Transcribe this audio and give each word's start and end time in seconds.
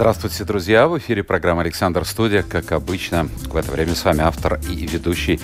Здравствуйте, 0.00 0.44
друзья! 0.44 0.88
В 0.88 0.96
эфире 0.96 1.22
программа 1.22 1.60
«Александр 1.60 2.06
Студия». 2.06 2.42
Как 2.42 2.72
обычно, 2.72 3.28
в 3.44 3.54
это 3.54 3.70
время 3.70 3.94
с 3.94 4.02
вами 4.02 4.22
автор 4.22 4.58
и 4.66 4.86
ведущий 4.86 5.38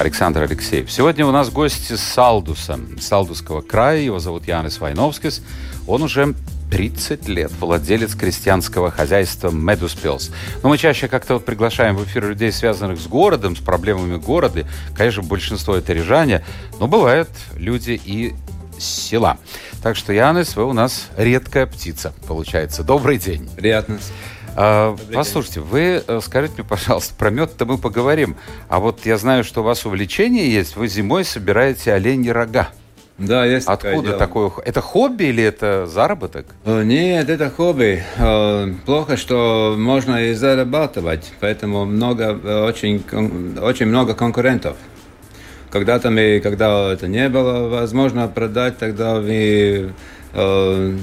Александр 0.00 0.42
Алексеев. 0.42 0.90
Сегодня 0.90 1.24
у 1.24 1.30
нас 1.30 1.48
гость 1.48 1.92
из 1.92 2.00
Салдуса, 2.00 2.80
Салдусского 3.00 3.60
края. 3.60 4.00
Его 4.00 4.18
зовут 4.18 4.48
Янис 4.48 4.80
Вайновскис. 4.80 5.44
Он 5.86 6.02
уже 6.02 6.34
30 6.72 7.28
лет 7.28 7.52
владелец 7.60 8.16
крестьянского 8.16 8.90
хозяйства 8.90 9.52
Медус 9.52 9.94
Пилс. 9.94 10.32
Но 10.64 10.70
мы 10.70 10.76
чаще 10.76 11.06
как-то 11.06 11.34
вот 11.34 11.44
приглашаем 11.44 11.94
в 11.96 12.02
эфир 12.02 12.26
людей, 12.30 12.50
связанных 12.50 12.98
с 12.98 13.06
городом, 13.06 13.54
с 13.54 13.60
проблемами 13.60 14.16
города. 14.16 14.66
Конечно, 14.96 15.22
большинство 15.22 15.76
это 15.76 15.92
рижане, 15.92 16.44
но 16.80 16.88
бывают 16.88 17.30
люди 17.54 18.00
и 18.04 18.34
села. 18.80 19.38
Так 19.82 19.96
что, 19.96 20.12
Янис, 20.12 20.56
вы 20.56 20.64
у 20.64 20.72
нас 20.72 21.08
редкая 21.16 21.66
птица, 21.66 22.12
получается. 22.26 22.82
Добрый 22.82 23.18
день. 23.18 23.48
Приятно. 23.56 23.98
А, 24.56 24.96
послушайте, 25.12 25.60
вы 25.60 26.02
э, 26.06 26.20
скажите 26.22 26.54
мне, 26.58 26.64
пожалуйста, 26.64 27.14
про 27.14 27.30
мед-то 27.30 27.64
мы 27.66 27.78
поговорим. 27.78 28.36
А 28.68 28.80
вот 28.80 29.06
я 29.06 29.16
знаю, 29.16 29.44
что 29.44 29.60
у 29.60 29.64
вас 29.64 29.86
увлечение 29.86 30.52
есть. 30.52 30.76
Вы 30.76 30.88
зимой 30.88 31.24
собираете 31.24 31.92
оленьи 31.92 32.30
рога. 32.30 32.70
Да, 33.20 33.44
есть 33.44 33.66
Откуда 33.66 34.14
такое? 34.14 34.50
Это 34.64 34.80
хобби 34.80 35.24
или 35.24 35.42
это 35.42 35.86
заработок? 35.86 36.46
Э, 36.64 36.82
нет, 36.82 37.28
это 37.28 37.50
хобби. 37.50 38.02
Э, 38.16 38.72
плохо, 38.86 39.16
что 39.16 39.74
можно 39.78 40.24
и 40.24 40.32
зарабатывать, 40.32 41.30
поэтому 41.38 41.84
много, 41.84 42.64
очень, 42.66 43.04
очень 43.60 43.86
много 43.86 44.14
конкурентов. 44.14 44.76
Когда-то 45.70 46.10
мы, 46.10 46.40
когда 46.40 46.92
это 46.92 47.06
не 47.06 47.28
было 47.28 47.68
возможно 47.68 48.26
продать, 48.26 48.78
тогда 48.78 49.20
мы 49.20 49.92
э, 50.32 50.96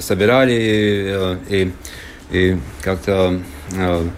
собирали 0.00 0.56
э, 0.58 1.36
и, 1.50 1.72
и 2.30 2.58
как-то, 2.80 3.38
э, 3.76 4.08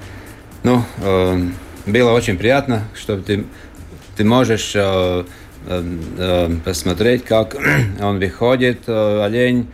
ну, 0.62 0.84
э, 1.02 1.48
было 1.86 2.12
очень 2.12 2.38
приятно, 2.38 2.84
что 2.94 3.16
ты, 3.16 3.44
ты 4.16 4.24
можешь 4.24 4.72
э, 4.76 5.24
э, 5.66 6.50
посмотреть, 6.64 7.24
как 7.24 7.56
он 8.00 8.20
выходит, 8.20 8.82
э, 8.86 9.24
олень, 9.24 9.66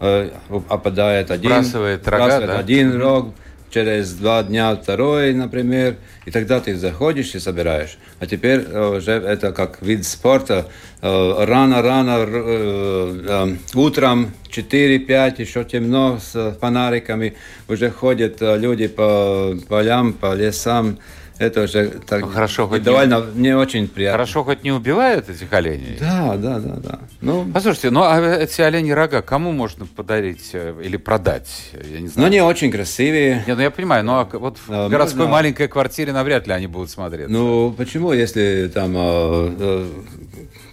э, 0.00 0.30
опадает 0.68 1.30
один, 1.30 1.50
Бросает 1.50 2.06
рога, 2.06 2.40
да? 2.40 2.58
один 2.58 3.00
рог, 3.00 3.34
через 3.76 4.14
два 4.14 4.42
дня 4.42 4.74
второй, 4.74 5.34
например, 5.34 5.96
и 6.24 6.30
тогда 6.30 6.60
ты 6.60 6.74
заходишь 6.76 7.34
и 7.34 7.38
собираешь. 7.38 7.98
А 8.18 8.26
теперь 8.26 8.60
э, 8.60 8.96
уже 8.96 9.12
это 9.12 9.52
как 9.52 9.82
вид 9.82 10.06
спорта. 10.06 10.66
Рано-рано, 11.02 12.24
э, 12.26 13.20
э, 13.28 13.56
утром 13.74 14.32
4-5, 14.50 15.42
еще 15.42 15.62
темно, 15.64 16.18
с 16.18 16.56
фонариками, 16.58 17.34
уже 17.68 17.90
ходят 17.90 18.38
люди 18.40 18.86
по 18.86 19.54
полям, 19.68 20.14
по 20.14 20.32
лесам, 20.32 20.96
это 21.38 21.62
уже 21.62 21.88
так 22.06 22.22
ну, 22.22 22.28
хорошо, 22.28 22.66
хоть 22.66 22.82
довольно 22.82 23.26
не, 23.34 23.42
не 23.48 23.56
очень 23.56 23.88
приятно. 23.88 24.18
Хорошо, 24.18 24.44
хоть 24.44 24.64
не 24.64 24.72
убивают 24.72 25.28
этих 25.28 25.52
оленей. 25.52 25.96
Да, 26.00 26.36
да, 26.36 26.58
да, 26.58 26.76
да. 26.76 26.98
Ну, 27.20 27.46
послушайте, 27.52 27.90
ну 27.90 28.02
а 28.02 28.20
эти 28.20 28.62
олени 28.62 28.90
рога 28.92 29.20
кому 29.22 29.52
можно 29.52 29.86
подарить 29.86 30.50
э, 30.54 30.74
или 30.82 30.96
продать? 30.96 31.72
Я 31.72 32.00
не 32.00 32.08
знаю. 32.08 32.14
Ну, 32.16 32.26
они 32.26 32.40
очень 32.40 32.70
красивые. 32.70 33.44
Не, 33.46 33.54
ну 33.54 33.60
я 33.60 33.70
понимаю, 33.70 34.04
но 34.04 34.28
вот 34.32 34.58
в 34.66 34.88
городской 34.88 35.20
можно... 35.20 35.32
маленькой 35.32 35.68
квартире 35.68 36.12
навряд 36.12 36.46
ли 36.46 36.54
они 36.54 36.66
будут 36.66 36.90
смотреть. 36.90 37.28
Ну, 37.28 37.74
почему, 37.76 38.12
если 38.12 38.70
там 38.72 38.94
э, 38.96 39.54
э, 39.58 39.86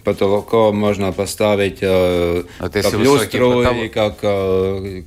потолком 0.04 0.76
можно 0.76 1.12
поставить 1.12 1.78
э, 1.82 2.44
вот 2.60 2.72
как 2.72 2.92
люстру 2.94 3.62
и 3.62 3.88
как 3.88 4.16
э, 4.22 5.02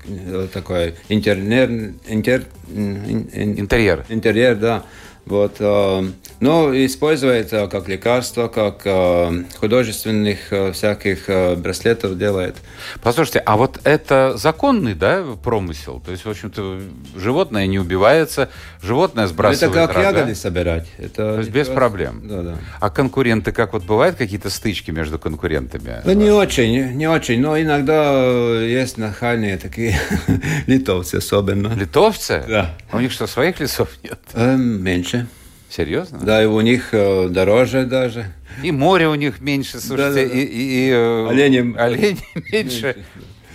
такой 0.53 0.95
интерьер, 1.09 1.94
интер, 2.07 2.45
интерьер. 2.69 4.06
Интерьер, 4.09 4.56
да. 4.56 4.84
Вот, 5.27 5.57
э, 5.59 6.03
но 6.40 6.74
используется 6.74 7.68
как 7.68 7.88
лекарство, 7.88 8.48
как 8.48 8.81
э, 8.86 9.44
художественных 9.59 10.52
э, 10.52 10.72
всяких 10.72 11.30
э, 11.30 11.56
браслетов 11.56 12.18
делает. 12.18 12.56
Послушайте, 13.02 13.40
а 13.40 13.58
вот 13.58 13.80
это 13.84 14.34
законный, 14.38 14.94
да, 14.94 15.24
промысел? 15.44 16.02
То 16.06 16.12
есть, 16.12 16.25
в 16.25 16.30
общем-то, 16.30 16.80
животное 17.16 17.66
не 17.68 17.80
убивается, 17.80 18.50
животное 18.81 19.28
сбрасывает 19.28 19.75
Это 19.75 19.88
как 19.88 19.96
рога. 19.96 20.09
ягоды 20.09 20.36
собирать. 20.36 20.88
Это 20.98 21.34
То 21.34 21.38
есть 21.40 21.50
без 21.50 21.68
проблем. 21.68 22.22
Да, 22.28 22.42
да. 22.44 22.56
А 22.80 22.90
конкуренты, 22.90 23.52
как 23.52 23.74
вот 23.74 23.84
бывают 23.84 24.16
какие-то 24.16 24.50
стычки 24.50 24.92
между 24.92 25.18
конкурентами? 25.18 26.02
Да 26.06 26.14
не 26.14 26.30
очень, 26.30 26.94
не 26.94 27.08
очень, 27.08 27.42
но 27.42 27.59
иногда 27.59 28.12
э, 28.14 28.68
есть 28.69 28.98
нахальные 28.98 29.58
такие 29.58 29.98
литовцы 30.68 31.16
особенно. 31.16 31.74
Литовцы? 31.74 32.44
Да. 32.48 32.75
А 32.92 32.98
у 32.98 33.00
них 33.00 33.12
что, 33.12 33.25
своих 33.28 33.59
лесов 33.59 33.90
нет? 34.04 34.19
Эм, 34.34 34.84
меньше. 34.84 35.28
Серьезно? 35.69 36.19
Да, 36.19 36.41
и 36.41 36.45
у 36.45 36.61
них 36.61 36.89
э, 36.94 37.28
дороже 37.29 37.85
даже. 37.85 38.31
И 38.63 38.72
море 38.72 39.07
у 39.07 39.16
них 39.16 39.41
меньше, 39.41 39.79
слушайте, 39.79 40.25
да, 40.25 40.33
да. 40.33 40.39
и, 40.39 40.44
и, 40.44 40.88
и 40.88 40.89
э, 40.91 41.28
олени, 41.29 41.78
олени 41.78 42.19
меньше. 42.51 42.95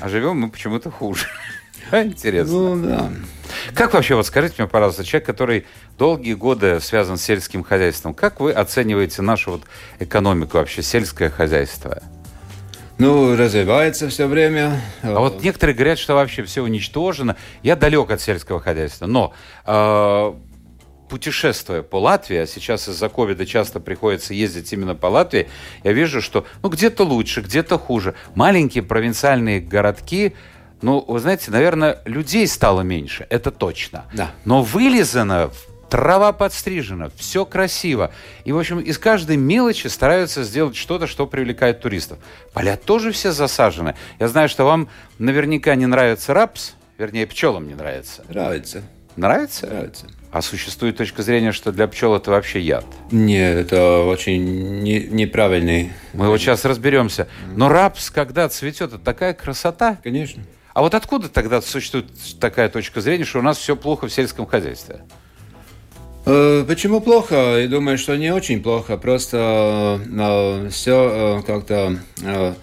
А 0.00 0.08
живем 0.08 0.38
мы 0.38 0.50
почему-то 0.50 0.90
хуже. 0.90 1.26
Интересно. 1.92 2.74
Ну, 2.74 2.86
да. 2.86 3.10
Как 3.74 3.94
вообще, 3.94 4.14
вот 4.14 4.26
скажите 4.26 4.56
мне, 4.58 4.68
пожалуйста, 4.68 5.04
человек, 5.04 5.26
который 5.26 5.66
долгие 5.98 6.34
годы 6.34 6.80
связан 6.80 7.16
с 7.16 7.22
сельским 7.22 7.62
хозяйством, 7.62 8.14
как 8.14 8.40
вы 8.40 8.52
оцениваете 8.52 9.22
нашу 9.22 9.52
вот 9.52 9.62
экономику 9.98 10.58
вообще, 10.58 10.82
сельское 10.82 11.30
хозяйство? 11.30 12.02
Ну, 12.98 13.36
развивается 13.36 14.08
все 14.08 14.26
время. 14.26 14.80
А 15.02 15.18
вот 15.18 15.42
некоторые 15.42 15.74
говорят, 15.74 15.98
что 15.98 16.14
вообще 16.14 16.44
все 16.44 16.62
уничтожено. 16.62 17.36
Я 17.62 17.74
далек 17.74 18.10
от 18.10 18.20
сельского 18.20 18.60
хозяйства, 18.60 19.06
но 19.06 19.32
э, 19.66 20.32
путешествуя 21.12 21.82
по 21.82 22.00
Латвии, 22.00 22.38
а 22.38 22.46
сейчас 22.46 22.88
из-за 22.88 23.10
ковида 23.10 23.44
часто 23.44 23.80
приходится 23.80 24.32
ездить 24.32 24.72
именно 24.72 24.94
по 24.94 25.08
Латвии, 25.08 25.46
я 25.84 25.92
вижу, 25.92 26.22
что 26.22 26.46
ну, 26.62 26.70
где-то 26.70 27.04
лучше, 27.04 27.42
где-то 27.42 27.78
хуже. 27.78 28.14
Маленькие 28.34 28.82
провинциальные 28.82 29.60
городки, 29.60 30.32
ну, 30.80 31.04
вы 31.06 31.18
знаете, 31.18 31.50
наверное, 31.50 32.00
людей 32.06 32.46
стало 32.46 32.80
меньше, 32.80 33.26
это 33.28 33.50
точно. 33.50 34.06
Да. 34.14 34.30
Но 34.46 34.62
вылизано 34.62 35.50
трава 35.90 36.32
подстрижена, 36.32 37.10
все 37.14 37.44
красиво. 37.44 38.10
И, 38.46 38.52
в 38.52 38.58
общем, 38.58 38.80
из 38.80 38.96
каждой 38.96 39.36
мелочи 39.36 39.88
стараются 39.88 40.44
сделать 40.44 40.76
что-то, 40.76 41.06
что 41.06 41.26
привлекает 41.26 41.82
туристов. 41.82 42.20
Поля 42.54 42.78
тоже 42.78 43.12
все 43.12 43.32
засажены. 43.32 43.96
Я 44.18 44.28
знаю, 44.28 44.48
что 44.48 44.64
вам 44.64 44.88
наверняка 45.18 45.74
не 45.74 45.84
нравится 45.84 46.32
рапс, 46.32 46.72
вернее, 46.96 47.26
пчелам 47.26 47.68
не 47.68 47.74
нравится. 47.74 48.24
Нравится. 48.30 48.80
Нравится? 49.16 49.66
Нравится. 49.66 50.06
А 50.32 50.40
существует 50.40 50.96
точка 50.96 51.22
зрения, 51.22 51.52
что 51.52 51.72
для 51.72 51.86
пчел 51.86 52.16
это 52.16 52.30
вообще 52.30 52.58
яд? 52.58 52.86
Нет, 53.10 53.54
это 53.54 53.98
очень 53.98 54.80
не, 54.80 55.00
неправильный. 55.00 55.92
Мы 56.14 56.28
вот 56.28 56.38
сейчас 56.38 56.64
разберемся. 56.64 57.28
Но 57.54 57.68
рапс, 57.68 58.10
когда 58.10 58.48
цветет, 58.48 58.94
это 58.94 58.98
такая 58.98 59.34
красота. 59.34 59.98
Конечно. 60.02 60.42
А 60.72 60.80
вот 60.80 60.94
откуда 60.94 61.28
тогда 61.28 61.60
существует 61.60 62.06
такая 62.40 62.70
точка 62.70 63.02
зрения, 63.02 63.26
что 63.26 63.40
у 63.40 63.42
нас 63.42 63.58
все 63.58 63.76
плохо 63.76 64.08
в 64.08 64.12
сельском 64.12 64.46
хозяйстве? 64.46 65.02
Э, 66.24 66.64
почему 66.66 67.02
плохо? 67.02 67.58
Я 67.58 67.68
думаю, 67.68 67.98
что 67.98 68.16
не 68.16 68.32
очень 68.32 68.62
плохо. 68.62 68.96
Просто 68.96 70.00
э, 70.02 70.68
все 70.70 71.40
э, 71.40 71.42
как-то 71.42 71.98
э, 72.22 72.54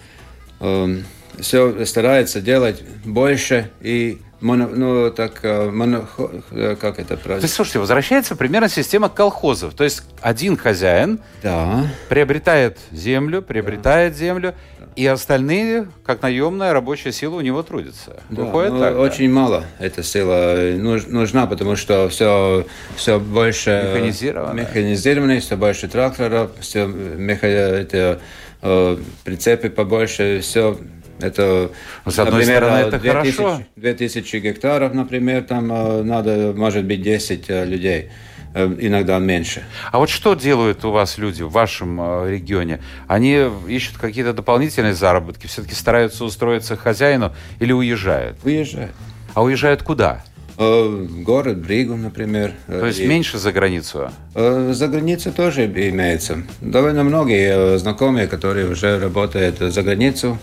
э, 0.60 0.98
все 1.39 1.86
старается 1.86 2.42
делать 2.42 2.81
больше 3.06 3.69
и 3.80 4.18
Моно, 4.41 4.68
ну, 4.68 5.12
так, 5.12 5.39
э, 5.44 5.69
моно, 5.69 6.06
э, 6.51 6.77
как 6.80 6.97
это 7.00 7.18
правильно? 7.18 7.41
То 7.41 7.45
есть, 7.45 7.56
слушайте, 7.56 7.80
возвращается 7.80 8.38
примерно 8.38 8.69
система 8.69 9.09
колхозов. 9.09 9.74
То 9.74 9.83
есть, 9.83 10.03
один 10.21 10.56
хозяин 10.56 11.19
да. 11.44 11.88
приобретает 12.07 12.77
землю, 12.91 13.41
приобретает 13.41 14.13
да. 14.13 14.19
землю, 14.19 14.56
и 14.95 15.06
остальные, 15.06 15.88
как 16.06 16.21
наемная 16.21 16.74
рабочая 16.74 17.12
сила, 17.12 17.36
у 17.36 17.41
него 17.41 17.63
трудятся. 17.63 18.21
Да, 18.30 18.44
Выходит 18.44 18.74
ну, 18.74 18.80
так, 18.80 18.97
очень 18.97 19.27
да? 19.27 19.33
мало 19.33 19.63
эта 19.77 20.03
сила 20.03 20.57
нужна, 20.77 21.45
потому 21.45 21.75
что 21.75 22.09
все, 22.09 22.65
все 22.95 23.19
больше 23.19 23.91
механизировано, 23.94 24.59
механизировано 24.59 25.39
все 25.39 25.57
больше 25.57 25.88
тракторов, 25.88 26.51
все 26.59 26.86
меха, 26.86 27.47
это, 27.47 28.19
э, 28.62 28.97
прицепы 29.24 29.69
побольше, 29.69 30.39
все 30.41 30.77
это, 31.19 31.71
С 32.06 32.19
одной 32.19 32.42
например, 32.42 32.63
стороны, 32.63 32.88
это 32.88 33.00
2000, 33.00 33.38
хорошо. 33.38 33.63
2000 33.75 34.36
гектаров, 34.38 34.94
например, 34.94 35.44
там 35.44 35.71
э, 35.71 36.04
надо, 36.04 36.54
может 36.56 36.86
быть, 36.86 37.01
10 37.01 37.45
э, 37.50 37.66
людей. 37.66 38.10
иногда 38.56 39.19
меньше. 39.19 39.63
А 39.92 40.00
вот 40.00 40.10
что 40.10 40.33
делают 40.33 40.83
у 40.83 40.92
вас 40.92 41.18
люди 41.18 41.44
в 41.44 41.51
вашем 41.51 42.00
э, 42.01 42.31
регионе? 42.31 42.80
Они 43.07 43.48
ищут 43.68 43.98
какие-то 43.98 44.33
дополнительные 44.33 44.94
заработки, 44.94 45.48
все-таки 45.48 45.75
стараются 45.75 46.25
устроиться 46.25 46.75
хозяину 46.75 47.33
или 47.60 47.72
уезжают? 47.74 48.38
Уезжают. 48.44 48.94
А 49.33 49.44
уезжают 49.44 49.83
куда? 49.83 50.24
Э, 50.62 51.07
город 51.10 51.60
Бригу, 51.60 51.95
например. 51.95 52.51
То 52.68 52.86
есть 52.86 53.00
и, 53.00 53.07
меньше 53.07 53.38
за 53.38 53.54
границу? 53.54 54.12
Э, 54.36 54.72
за 54.74 54.88
границу 54.89 55.31
тоже 55.31 55.65
имеется. 55.68 56.44
Довольно 56.60 57.04
многие 57.04 57.77
знакомые, 57.77 58.27
которые 58.27 58.69
уже 58.69 59.00
работают 59.00 59.60
за 59.60 59.81
границу. 59.83 60.38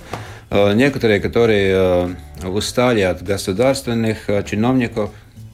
Некоторые, 0.50 1.20
которые 1.20 2.16
устали 2.44 3.00
от 3.00 3.22
государственных 3.22 4.28
чиновников, 4.48 5.10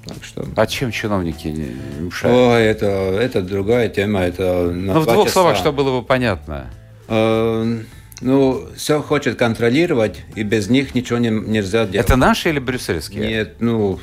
так 0.06 0.24
что... 0.24 0.44
А 0.56 0.66
чем 0.66 0.90
чиновники 0.90 1.48
не 1.48 1.76
мешают? 2.00 2.36
О, 2.36 2.56
это, 2.56 2.86
это 2.86 3.40
другая 3.40 3.88
тема. 3.88 4.20
Это 4.20 4.70
ну, 4.72 5.00
в 5.00 5.06
двух 5.06 5.26
часа. 5.26 5.32
словах, 5.40 5.56
чтобы 5.56 5.84
было 5.84 6.00
бы 6.00 6.06
понятно. 6.06 6.70
Э, 7.08 7.78
ну, 8.20 8.68
все 8.76 9.00
хочет 9.00 9.38
контролировать, 9.38 10.22
и 10.34 10.42
без 10.42 10.68
них 10.68 10.94
ничего 10.94 11.18
не, 11.18 11.30
нельзя 11.30 11.86
делать. 11.86 12.06
Это 12.06 12.16
наши 12.16 12.48
или 12.48 12.58
брюссельские? 12.58 13.28
Нет, 13.28 13.54
ну, 13.60 14.00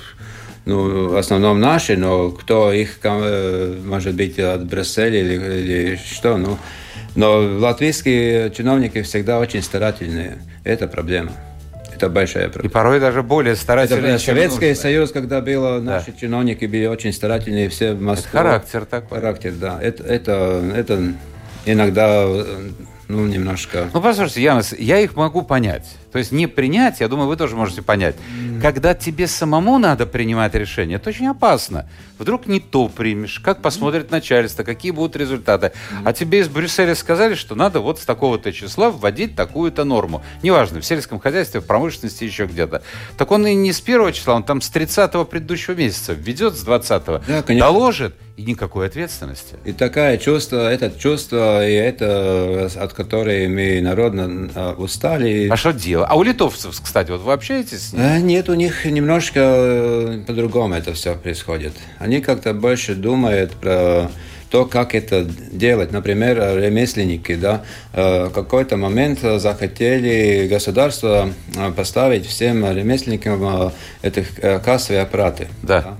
ну, 0.65 1.09
в 1.09 1.18
основном 1.18 1.59
наши, 1.59 1.97
но 1.97 2.31
кто 2.31 2.71
их, 2.71 3.00
э, 3.03 3.81
может 3.83 4.15
быть, 4.15 4.39
от 4.39 4.65
Брюсселя 4.68 5.19
или, 5.19 5.33
или 5.33 5.95
что, 5.97 6.38
ну, 6.38 6.57
но 7.15 7.39
латвийские 7.59 8.51
чиновники 8.51 9.01
всегда 9.01 9.39
очень 9.39 9.61
старательные. 9.61 10.39
Это 10.63 10.88
проблема. 10.88 11.31
Это 11.94 12.09
большая 12.09 12.50
проблема. 12.50 12.69
И 12.69 12.73
порой 12.73 13.00
даже 13.00 13.23
более 13.23 13.56
старательные, 13.56 14.15
Это, 14.15 14.23
Советский 14.23 14.69
нужно. 14.69 14.81
Союз, 14.81 15.11
когда 15.11 15.41
было, 15.41 15.79
наши 15.79 16.11
да. 16.11 16.17
чиновники 16.19 16.65
были 16.65 16.85
очень 16.85 17.11
старательные, 17.11 17.67
все 17.69 17.94
в 17.94 18.01
Москве. 18.01 18.29
характер 18.31 18.85
такой. 18.85 19.19
Характер, 19.19 19.53
да. 19.59 19.79
Это, 19.81 20.03
это, 20.03 20.63
это 20.75 21.13
иногда 21.65 22.25
ну, 23.09 23.25
немножко... 23.25 23.89
Ну, 23.91 24.01
послушайте, 24.01 24.44
Янос, 24.44 24.73
я 24.77 25.00
их 25.00 25.15
могу 25.15 25.41
понять. 25.41 25.88
То 26.11 26.17
есть 26.19 26.31
не 26.31 26.47
принять, 26.47 27.00
я 27.00 27.07
думаю, 27.07 27.27
вы 27.27 27.38
тоже 27.38 27.56
можете 27.56 27.81
понять. 27.81 28.15
Когда 28.61 28.94
тебе 28.94 29.27
самому 29.27 29.77
надо 29.77 30.06
принимать 30.06 30.56
решение, 30.56 30.97
это 30.97 31.09
очень 31.09 31.27
опасно. 31.27 31.88
Вдруг 32.17 32.47
не 32.47 32.59
то 32.59 32.89
примешь, 32.89 33.39
как 33.39 33.61
посмотрит 33.61 34.11
начальство, 34.11 34.63
какие 34.63 34.91
будут 34.91 35.15
результаты. 35.15 35.71
А 36.03 36.11
тебе 36.11 36.39
из 36.39 36.50
Брюсселя 36.50 36.95
сказали, 36.95 37.35
что 37.35 37.56
надо 37.56 37.79
вот 37.79 38.00
с 38.00 38.06
такого-то 38.06 38.51
числа 38.51 38.89
вводить 38.89 39.35
такую-то 39.35 39.83
норму. 39.85 40.23
Неважно, 40.44 40.81
в 40.81 40.85
сельском 40.85 41.19
хозяйстве, 41.19 41.61
в 41.61 41.65
промышленности, 41.65 42.23
еще 42.23 42.45
где-то. 42.45 42.81
Так 43.17 43.31
он 43.31 43.47
и 43.47 43.53
не 43.53 43.71
с 43.71 43.79
первого 43.79 44.12
числа, 44.12 44.35
он 44.35 44.44
там 44.44 44.62
с 44.62 44.71
30-го 44.71 45.25
предыдущего 45.25 45.75
месяца 45.75 46.13
введет 46.13 46.55
с 46.55 46.65
20-го, 46.65 47.21
да, 47.27 47.44
доложит, 47.44 48.15
и 48.39 48.44
никакой 48.44 48.88
ответственности. 48.88 49.57
И 49.65 49.73
такое 49.73 50.17
чувство, 50.17 50.71
это 50.71 50.97
чувство, 50.97 51.67
и 51.67 51.73
это, 51.73 52.69
от 52.73 52.94
которой 52.94 53.50
мы 53.50 53.81
народно 53.81 54.73
устали. 54.77 55.50
А 55.50 55.57
что 55.57 55.73
делать? 55.73 55.99
Дело. 56.00 56.07
А 56.07 56.16
у 56.16 56.24
литовцев, 56.24 56.80
кстати, 56.81 57.12
вот 57.12 57.22
вы 57.22 57.34
общаетесь 57.34 57.90
с 57.90 57.94
ними? 57.94 58.04
Э, 58.04 58.19
нет, 58.19 58.50
у 58.50 58.54
них 58.54 58.86
немножко 58.86 59.40
э, 59.40 60.24
по-другому 60.25 60.75
это 60.75 60.94
все 60.94 61.16
происходит. 61.16 61.74
Они 61.98 62.22
как-то 62.22 62.54
больше 62.54 62.96
думают 62.96 63.51
про 63.54 64.10
то, 64.50 64.66
как 64.66 64.96
это 64.96 65.25
делать. 65.51 65.92
Например, 65.92 66.38
ремесленники, 66.57 67.36
да, 67.36 67.63
э, 67.94 68.25
в 68.25 68.31
какой-то 68.31 68.78
момент 68.78 69.19
захотели 69.19 70.48
государство 70.48 71.30
поставить 71.75 72.25
всем 72.25 72.66
ремесленникам 72.72 73.72
этих 74.01 74.36
кассовые 74.63 75.04
аппараты. 75.04 75.48
Да. 75.62 75.81
да. 75.81 75.98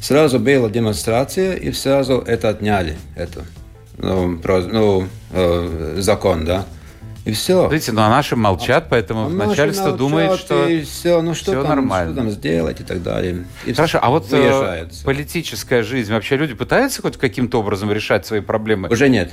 Сразу 0.00 0.38
была 0.38 0.68
демонстрация, 0.68 1.54
и 1.54 1.72
сразу 1.72 2.18
это 2.18 2.50
отняли, 2.50 2.96
это, 3.16 3.44
ну, 3.98 4.38
про, 4.38 4.60
ну, 4.60 5.08
закон, 5.96 6.44
да. 6.44 6.66
И 7.26 7.32
все. 7.32 7.68
Видите, 7.68 7.90
ну 7.90 8.02
а 8.02 8.08
наши 8.08 8.36
молчат, 8.36 8.86
поэтому 8.88 9.26
а 9.26 9.28
начальство 9.28 9.88
молчат, 9.88 9.98
думает, 9.98 10.38
что 10.38 10.68
и 10.68 10.82
все, 10.82 11.20
ну, 11.20 11.34
что, 11.34 11.50
все 11.50 11.62
там, 11.62 11.70
нормально. 11.70 12.12
что 12.12 12.22
там 12.22 12.30
сделать 12.30 12.80
и 12.80 12.84
так 12.84 13.02
далее. 13.02 13.44
И 13.66 13.72
Хорошо, 13.72 13.98
а 14.00 14.10
вот. 14.10 14.28
Э, 14.30 14.86
политическая 15.04 15.82
жизнь, 15.82 16.12
вообще 16.12 16.36
люди 16.36 16.54
пытаются 16.54 17.02
хоть 17.02 17.16
каким-то 17.16 17.58
образом 17.58 17.90
решать 17.90 18.24
свои 18.24 18.38
проблемы? 18.40 18.88
Уже 18.90 19.08
нет. 19.08 19.32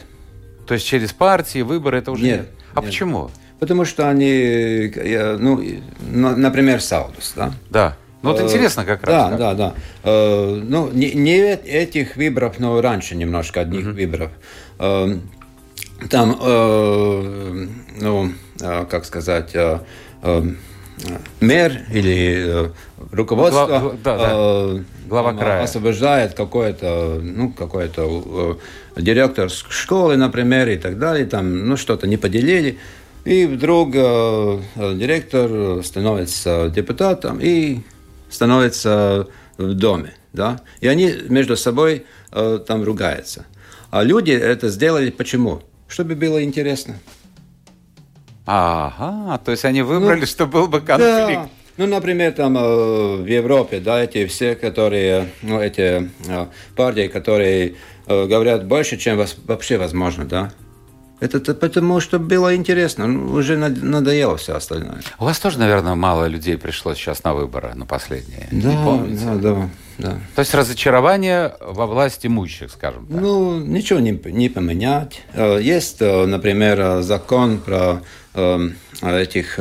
То 0.66 0.74
есть 0.74 0.88
через 0.88 1.14
партии, 1.14 1.62
выборы 1.62 2.00
это 2.00 2.12
уже 2.12 2.24
нет? 2.24 2.40
нет? 2.40 2.50
А 2.74 2.80
нет. 2.80 2.90
почему? 2.90 3.30
Потому 3.60 3.86
что 3.86 4.10
они, 4.10 4.92
ну, 5.38 5.64
например, 6.36 6.82
Саудус, 6.82 7.34
да? 7.36 7.54
Да. 7.70 7.96
Ну, 8.24 8.32
вот 8.32 8.40
э, 8.40 8.46
интересно 8.46 8.86
как 8.86 9.04
раз. 9.04 9.10
Да, 9.10 9.30
как. 9.30 9.38
да, 9.38 9.54
да. 9.54 9.74
Э, 10.04 10.62
ну, 10.64 10.90
не, 10.92 11.12
не 11.12 11.54
этих 11.54 12.16
выборов, 12.16 12.56
но 12.58 12.82
раньше 12.82 13.16
немножко 13.16 13.62
одних 13.62 13.86
uh-huh. 13.86 13.94
выборов 13.94 14.32
там, 16.10 16.38
э, 16.42 17.68
ну, 18.02 18.32
э, 18.60 18.86
как 18.90 19.06
сказать, 19.06 19.52
э, 19.54 19.80
э, 20.22 20.44
мэр 21.40 21.82
или 21.92 22.46
э, 22.48 22.70
руководство 23.12 23.66
Гла, 23.66 23.96
да, 24.04 24.18
да. 24.18 24.30
Э, 24.32 24.84
глава 25.08 25.34
края 25.34 25.64
освобождает 25.64 26.34
какой-то, 26.34 27.20
ну, 27.22 27.52
какой-то 27.52 28.60
э, 28.96 29.02
директор 29.02 29.50
школы, 29.50 30.18
например, 30.18 30.70
и 30.70 30.78
так 30.78 30.98
далее, 30.98 31.26
там, 31.26 31.68
ну, 31.68 31.78
что-то 31.78 32.08
не 32.08 32.18
поделили. 32.18 32.78
И 33.26 33.46
вдруг 33.46 33.92
э, 33.94 34.60
директор 34.76 35.84
становится 35.84 36.72
депутатом 36.74 37.40
и 37.42 37.82
становится 38.30 39.28
в 39.58 39.74
доме, 39.74 40.14
да, 40.34 40.60
и 40.82 40.88
они 40.88 41.14
между 41.30 41.56
собой 41.56 42.06
э, 42.32 42.60
там 42.68 42.84
ругаются. 42.84 43.46
А 43.92 44.04
люди 44.04 44.32
это 44.32 44.70
сделали 44.70 45.12
почему? 45.12 45.62
Чтобы 45.88 46.16
было 46.16 46.44
интересно. 46.44 46.96
Ага, 48.46 49.38
то 49.38 49.52
есть 49.52 49.64
они 49.66 49.82
выбрали, 49.82 50.22
ну, 50.22 50.26
что 50.26 50.48
был 50.48 50.68
бы 50.68 50.82
конфликт. 50.82 51.44
Да. 51.44 51.50
Ну, 51.78 51.88
например, 51.88 52.34
там 52.34 52.58
э, 52.58 53.16
в 53.18 53.26
Европе, 53.26 53.80
да, 53.80 54.04
эти 54.04 54.28
все, 54.28 54.56
которые, 54.56 55.30
ну, 55.42 55.60
эти 55.60 56.10
э, 56.28 56.48
партии, 56.76 57.08
которые 57.08 57.76
э, 58.06 58.26
говорят 58.28 58.68
больше, 58.68 58.98
чем 58.98 59.18
вас, 59.18 59.36
вообще 59.46 59.78
возможно, 59.78 60.26
да, 60.26 60.52
это 61.24 61.54
потому, 61.54 62.00
что 62.00 62.20
было 62.20 62.56
интересно. 62.56 63.08
Ну, 63.08 63.34
уже 63.34 63.58
надоело 63.58 64.38
все 64.38 64.56
остальное. 64.56 65.02
У 65.20 65.26
вас 65.26 65.40
тоже, 65.40 65.60
наверное, 65.60 65.96
мало 65.96 66.26
людей 66.26 66.58
пришло 66.58 66.94
сейчас 66.96 67.24
на 67.24 67.34
выборы, 67.34 67.74
на 67.76 67.86
последние. 67.86 68.48
Да, 68.52 69.00
да, 69.08 69.36
да, 69.36 69.70
да. 69.98 70.18
То 70.36 70.40
есть 70.40 70.54
разочарование 70.54 71.54
во 71.62 71.88
власти 71.88 72.28
имущих, 72.28 72.72
скажем 72.72 73.06
так. 73.06 73.22
Ну, 73.22 73.60
ничего 73.60 74.00
не, 74.00 74.20
не 74.26 74.50
поменять. 74.50 75.22
Э, 75.34 75.60
есть, 75.62 76.02
э, 76.02 76.26
например, 76.26 77.02
закон 77.02 77.60
про 77.60 78.02
э, 78.34 78.70
этих 79.02 79.60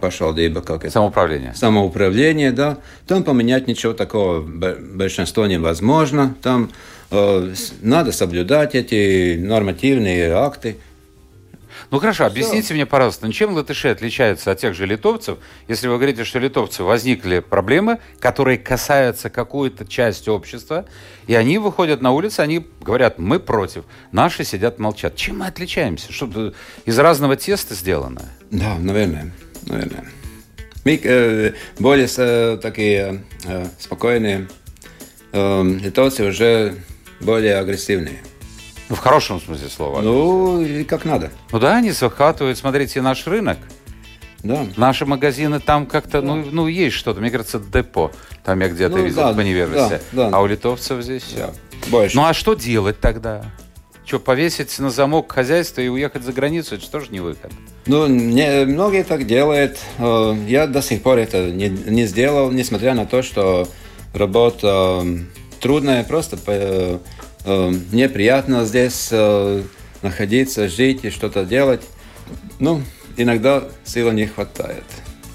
пошалдиба, 0.00 0.60
как 0.60 0.84
это? 0.84 0.92
Самоуправление. 0.92 1.54
Самоуправление, 1.54 2.52
да. 2.52 2.78
Там 3.06 3.24
поменять 3.24 3.66
ничего 3.66 3.92
такого 3.92 4.40
большинство 4.40 5.46
невозможно. 5.46 6.34
Там 6.42 6.70
э, 7.10 7.54
надо 7.80 8.12
соблюдать 8.12 8.74
эти 8.74 9.36
нормативные 9.38 10.32
акты. 10.32 10.76
Ну 11.90 12.00
хорошо, 12.00 12.26
объясните 12.26 12.74
мне, 12.74 12.84
пожалуйста, 12.84 13.32
чем 13.32 13.54
латыши 13.54 13.88
отличаются 13.88 14.50
от 14.50 14.58
тех 14.58 14.74
же 14.74 14.86
литовцев, 14.86 15.38
если 15.68 15.86
вы 15.86 15.96
говорите, 15.96 16.24
что 16.24 16.38
литовцы 16.38 16.82
возникли 16.82 17.38
проблемы, 17.38 18.00
которые 18.18 18.58
касаются 18.58 19.30
какой-то 19.30 19.86
части 19.86 20.28
общества, 20.28 20.86
и 21.26 21.34
они 21.34 21.58
выходят 21.58 22.02
на 22.02 22.10
улицу, 22.12 22.42
они 22.42 22.66
говорят, 22.80 23.18
мы 23.18 23.38
против, 23.38 23.84
наши 24.10 24.44
сидят 24.44 24.78
молчат. 24.78 25.14
Чем 25.14 25.38
мы 25.38 25.46
отличаемся? 25.46 26.12
Что 26.12 26.52
из 26.84 26.98
разного 26.98 27.36
теста 27.36 27.74
сделано? 27.74 28.22
Да, 28.50 28.76
наверное, 28.78 29.32
наверное. 29.66 30.06
Мы 30.84 31.00
э, 31.02 31.52
более 31.78 32.08
э, 32.16 32.58
такие 32.62 33.24
э, 33.44 33.66
спокойные, 33.78 34.48
э, 35.32 35.62
литовцы 35.62 36.24
уже 36.24 36.76
более 37.20 37.56
агрессивные. 37.56 38.20
Ну, 38.88 38.94
в 38.94 38.98
хорошем 38.98 39.40
смысле 39.40 39.68
слова. 39.68 40.00
Ну, 40.00 40.62
и 40.62 40.84
как 40.84 41.04
надо. 41.04 41.30
Ну 41.50 41.58
да, 41.58 41.76
они 41.76 41.90
захватывают, 41.90 42.56
смотрите, 42.58 43.02
наш 43.02 43.26
рынок. 43.26 43.58
Да. 44.42 44.66
Наши 44.76 45.06
магазины 45.06 45.58
там 45.58 45.86
как-то, 45.86 46.20
да. 46.20 46.26
ну, 46.26 46.44
ну, 46.50 46.68
есть 46.68 46.96
что-то. 46.96 47.20
Мне 47.20 47.30
кажется, 47.30 47.58
депо. 47.58 48.12
Там 48.44 48.60
я 48.60 48.68
где-то 48.68 48.96
ну, 48.96 49.04
видел 49.04 49.16
да, 49.16 49.32
по 49.32 49.40
Неверности. 49.40 50.00
Да, 50.12 50.30
да. 50.30 50.36
А 50.36 50.40
у 50.40 50.46
литовцев 50.46 51.02
здесь 51.02 51.24
да. 51.36 51.50
Больше. 51.88 52.16
Ну, 52.16 52.24
а 52.24 52.32
что 52.32 52.54
делать 52.54 53.00
тогда? 53.00 53.44
Что, 54.04 54.20
повесить 54.20 54.78
на 54.78 54.90
замок 54.90 55.32
хозяйство 55.32 55.80
и 55.80 55.88
уехать 55.88 56.22
за 56.22 56.32
границу, 56.32 56.76
это 56.76 57.00
же 57.00 57.08
не 57.10 57.18
выход? 57.18 57.50
Ну, 57.86 58.06
не, 58.06 58.64
многие 58.64 59.02
так 59.02 59.26
делают. 59.26 59.78
Э, 59.98 60.36
я 60.46 60.68
до 60.68 60.80
сих 60.80 61.02
пор 61.02 61.18
это 61.18 61.50
не, 61.50 61.68
не 61.68 62.06
сделал, 62.06 62.52
несмотря 62.52 62.94
на 62.94 63.04
то, 63.04 63.22
что 63.22 63.68
работа 64.14 65.04
трудная, 65.60 66.04
просто 66.04 67.00
Э, 67.46 67.68
мне 67.92 68.08
приятно 68.08 68.64
здесь 68.64 69.08
э, 69.12 69.62
находиться, 70.02 70.68
жить 70.68 71.04
и 71.04 71.10
что-то 71.10 71.44
делать. 71.44 71.82
Ну, 72.58 72.82
иногда 73.16 73.64
силы 73.84 74.12
не 74.12 74.26
хватает. 74.26 74.84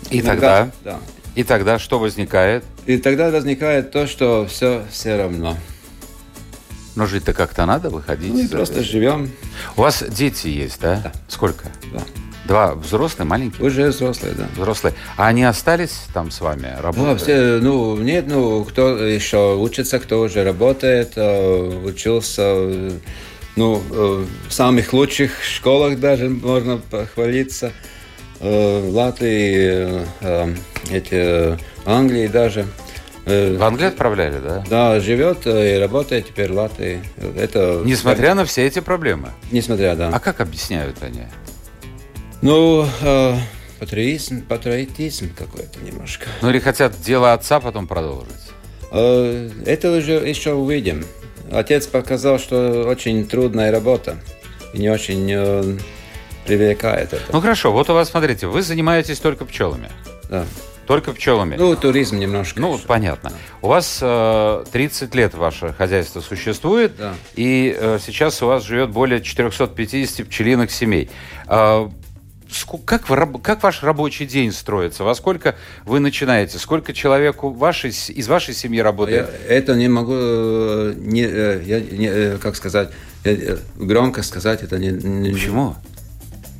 И 0.09 0.19
иногда, 0.19 0.65
тогда? 0.65 0.71
Да. 0.83 0.99
И 1.35 1.43
тогда 1.43 1.79
что 1.79 1.99
возникает? 1.99 2.65
И 2.85 2.97
тогда 2.97 3.31
возникает 3.31 3.91
то, 3.91 4.07
что 4.07 4.45
все 4.45 4.83
все 4.91 5.15
равно. 5.15 5.57
Но 6.95 7.05
жить-то 7.05 7.33
как-то 7.33 7.65
надо 7.65 7.89
выходить. 7.89 8.33
Ну 8.33 8.39
и 8.39 8.47
просто 8.47 8.83
живем. 8.83 9.31
У 9.77 9.81
вас 9.81 10.03
дети 10.09 10.47
есть, 10.47 10.81
да? 10.81 10.99
Да. 11.01 11.11
Сколько? 11.29 11.69
Да. 11.93 12.01
Два 12.45 12.73
взрослые, 12.75 13.27
маленькие? 13.27 13.65
Уже 13.65 13.89
взрослые, 13.89 14.33
да. 14.33 14.47
Взрослые. 14.55 14.95
А 15.15 15.27
они 15.27 15.43
остались 15.43 16.05
там 16.13 16.31
с 16.31 16.41
вами? 16.41 16.73
Ну, 16.75 16.81
Работают? 16.81 17.21
все, 17.21 17.59
ну, 17.61 17.97
нет, 17.97 18.25
ну, 18.27 18.63
кто 18.63 18.97
еще 18.97 19.55
учится, 19.57 19.99
кто 19.99 20.21
уже 20.21 20.43
работает, 20.43 21.13
э, 21.15 21.81
учился, 21.85 22.41
э, 22.43 22.91
ну, 23.55 23.81
э, 23.91 24.25
в 24.49 24.53
самых 24.53 24.91
лучших 24.93 25.43
школах 25.43 25.99
даже 25.99 26.29
можно 26.29 26.77
похвалиться. 26.77 27.71
В 28.39 28.89
Латвии, 28.89 30.01
эти, 30.91 31.59
Англии 31.85 32.25
даже. 32.25 32.65
В 33.23 33.61
Англию 33.61 33.89
отправляли, 33.89 34.39
да? 34.39 34.63
Да, 34.67 34.99
живет 34.99 35.45
и 35.45 35.77
работает 35.79 36.27
теперь 36.29 36.51
в 36.51 36.55
Латвии. 36.55 37.03
Это, 37.37 37.83
Несмотря 37.85 38.33
на 38.33 38.45
все 38.45 38.65
эти 38.65 38.79
проблемы. 38.79 39.29
Несмотря, 39.51 39.95
да. 39.95 40.09
А 40.11 40.19
как 40.19 40.41
объясняют 40.41 40.97
они? 41.03 41.21
Ну, 42.41 42.87
э, 43.01 43.35
патриотизм, 43.79 44.41
патриотизм 44.45 45.33
какой-то 45.35 45.79
немножко. 45.79 46.25
Ну 46.41 46.49
или 46.49 46.59
хотят 46.59 46.99
дело 47.01 47.33
отца 47.33 47.59
потом 47.59 47.87
продолжить? 47.87 48.31
Э, 48.91 49.49
Это 49.65 49.91
уже 49.97 50.13
еще 50.13 50.53
увидим. 50.53 51.03
Отец 51.51 51.85
показал, 51.87 52.39
что 52.39 52.85
очень 52.87 53.27
трудная 53.27 53.71
работа 53.71 54.17
и 54.73 54.79
не 54.79 54.89
очень 54.89 55.27
э, 55.31 55.77
привлекает 56.45 57.13
это. 57.13 57.23
Ну 57.31 57.41
хорошо, 57.41 57.71
вот 57.71 57.89
у 57.89 57.93
вас, 57.93 58.09
смотрите, 58.09 58.47
вы 58.47 58.61
занимаетесь 58.61 59.19
только 59.19 59.45
пчелами. 59.45 59.91
Да. 60.29 60.45
Только 60.87 61.13
пчелами. 61.13 61.55
Ну, 61.57 61.75
туризм 61.75 62.17
немножко. 62.17 62.59
Ну, 62.59 62.75
еще. 62.75 62.85
понятно. 62.87 63.31
У 63.61 63.67
вас 63.67 63.99
э, 64.01 64.63
30 64.71 65.13
лет 65.13 65.35
ваше 65.35 65.73
хозяйство 65.77 66.21
существует, 66.21 66.93
Да. 66.97 67.13
и 67.35 67.75
э, 67.77 67.99
сейчас 68.03 68.41
у 68.41 68.47
вас 68.47 68.63
живет 68.63 68.89
более 68.89 69.21
450 69.21 70.27
пчелиных 70.27 70.71
семей. 70.71 71.09
Э, 71.47 71.87
как, 72.85 73.09
вы, 73.09 73.39
как 73.41 73.63
ваш 73.63 73.83
рабочий 73.83 74.25
день 74.25 74.51
строится? 74.51 75.03
Во 75.03 75.15
сколько 75.15 75.55
вы 75.85 75.99
начинаете? 75.99 76.57
Сколько 76.59 76.93
человек 76.93 77.43
вашей, 77.43 77.89
из 77.91 78.27
вашей 78.27 78.53
семьи 78.53 78.77
Я 78.77 78.83
работает? 78.83 79.29
это 79.47 79.75
не 79.75 79.87
могу, 79.87 80.13
э, 80.15 80.93
не, 80.97 81.23
э, 81.23 81.61
я, 81.65 81.79
не, 81.79 82.07
э, 82.07 82.37
как 82.37 82.55
сказать, 82.55 82.89
я, 83.23 83.57
громко 83.77 84.23
сказать 84.23 84.63
это 84.63 84.77
не... 84.79 84.89
не- 84.89 85.31
Почему? 85.33 85.75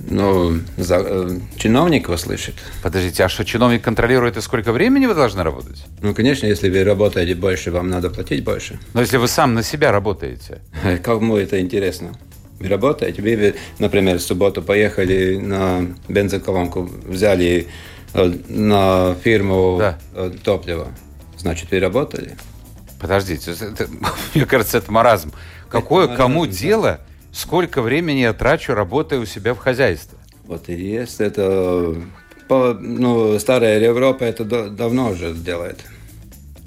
Ну, 0.10 0.60
за, 0.78 0.96
э, 1.06 1.40
чиновник 1.58 2.10
вас 2.10 2.22
слышит. 2.22 2.56
Подождите, 2.82 3.24
а 3.24 3.30
что 3.30 3.46
чиновник 3.46 3.84
контролирует 3.84 4.36
и 4.38 4.42
сколько 4.42 4.72
времени 4.72 5.06
вы 5.06 5.14
должны 5.14 5.44
работать? 5.44 5.86
Ну, 6.02 6.16
конечно, 6.16 6.48
если 6.48 6.70
вы 6.72 6.84
работаете 6.84 7.36
больше, 7.36 7.70
вам 7.72 7.90
надо 7.90 8.10
платить 8.10 8.44
больше. 8.44 8.80
Но 8.94 9.02
если 9.02 9.18
вы 9.18 9.28
сам 9.28 9.54
на 9.54 9.62
себя 9.64 9.92
работаете, 9.92 10.62
Кому 11.04 11.38
это 11.38 11.60
интересно? 11.60 12.14
Вы 12.62 12.68
работаете, 12.68 13.22
вы, 13.24 13.36
вы, 13.36 13.56
например, 13.80 14.20
в 14.20 14.22
субботу 14.22 14.62
поехали 14.62 15.38
на 15.38 15.88
бензоколонку, 16.08 16.84
взяли 17.06 17.68
э, 18.14 18.34
на 18.50 19.16
фирму 19.24 19.78
Да. 19.80 19.98
э, 20.14 20.32
топлива. 20.44 20.90
Значит, 21.40 21.72
вы 21.72 21.80
работали? 21.80 22.38
Подождите, 23.00 23.52
это- 23.52 23.88
мне 24.36 24.46
кажется, 24.46 24.78
это 24.78 24.92
маразм. 24.92 25.32
Какое 25.70 26.04
маразм, 26.06 26.18
кому 26.22 26.46
да. 26.46 26.52
дело, 26.52 27.00
сколько 27.32 27.82
времени 27.82 28.20
я 28.20 28.34
трачу, 28.34 28.76
работая 28.76 29.20
у 29.20 29.26
себя 29.26 29.56
в 29.56 29.58
хозяйстве? 29.58 30.20
Вот 30.46 30.70
и 30.70 30.74
есть. 30.76 31.20
Это 31.20 31.96
по- 32.48 32.78
ну, 32.80 33.40
старая 33.40 33.80
Европа 33.80 34.24
это 34.24 34.44
давно 34.70 35.10
уже 35.12 35.34
делает, 35.34 35.80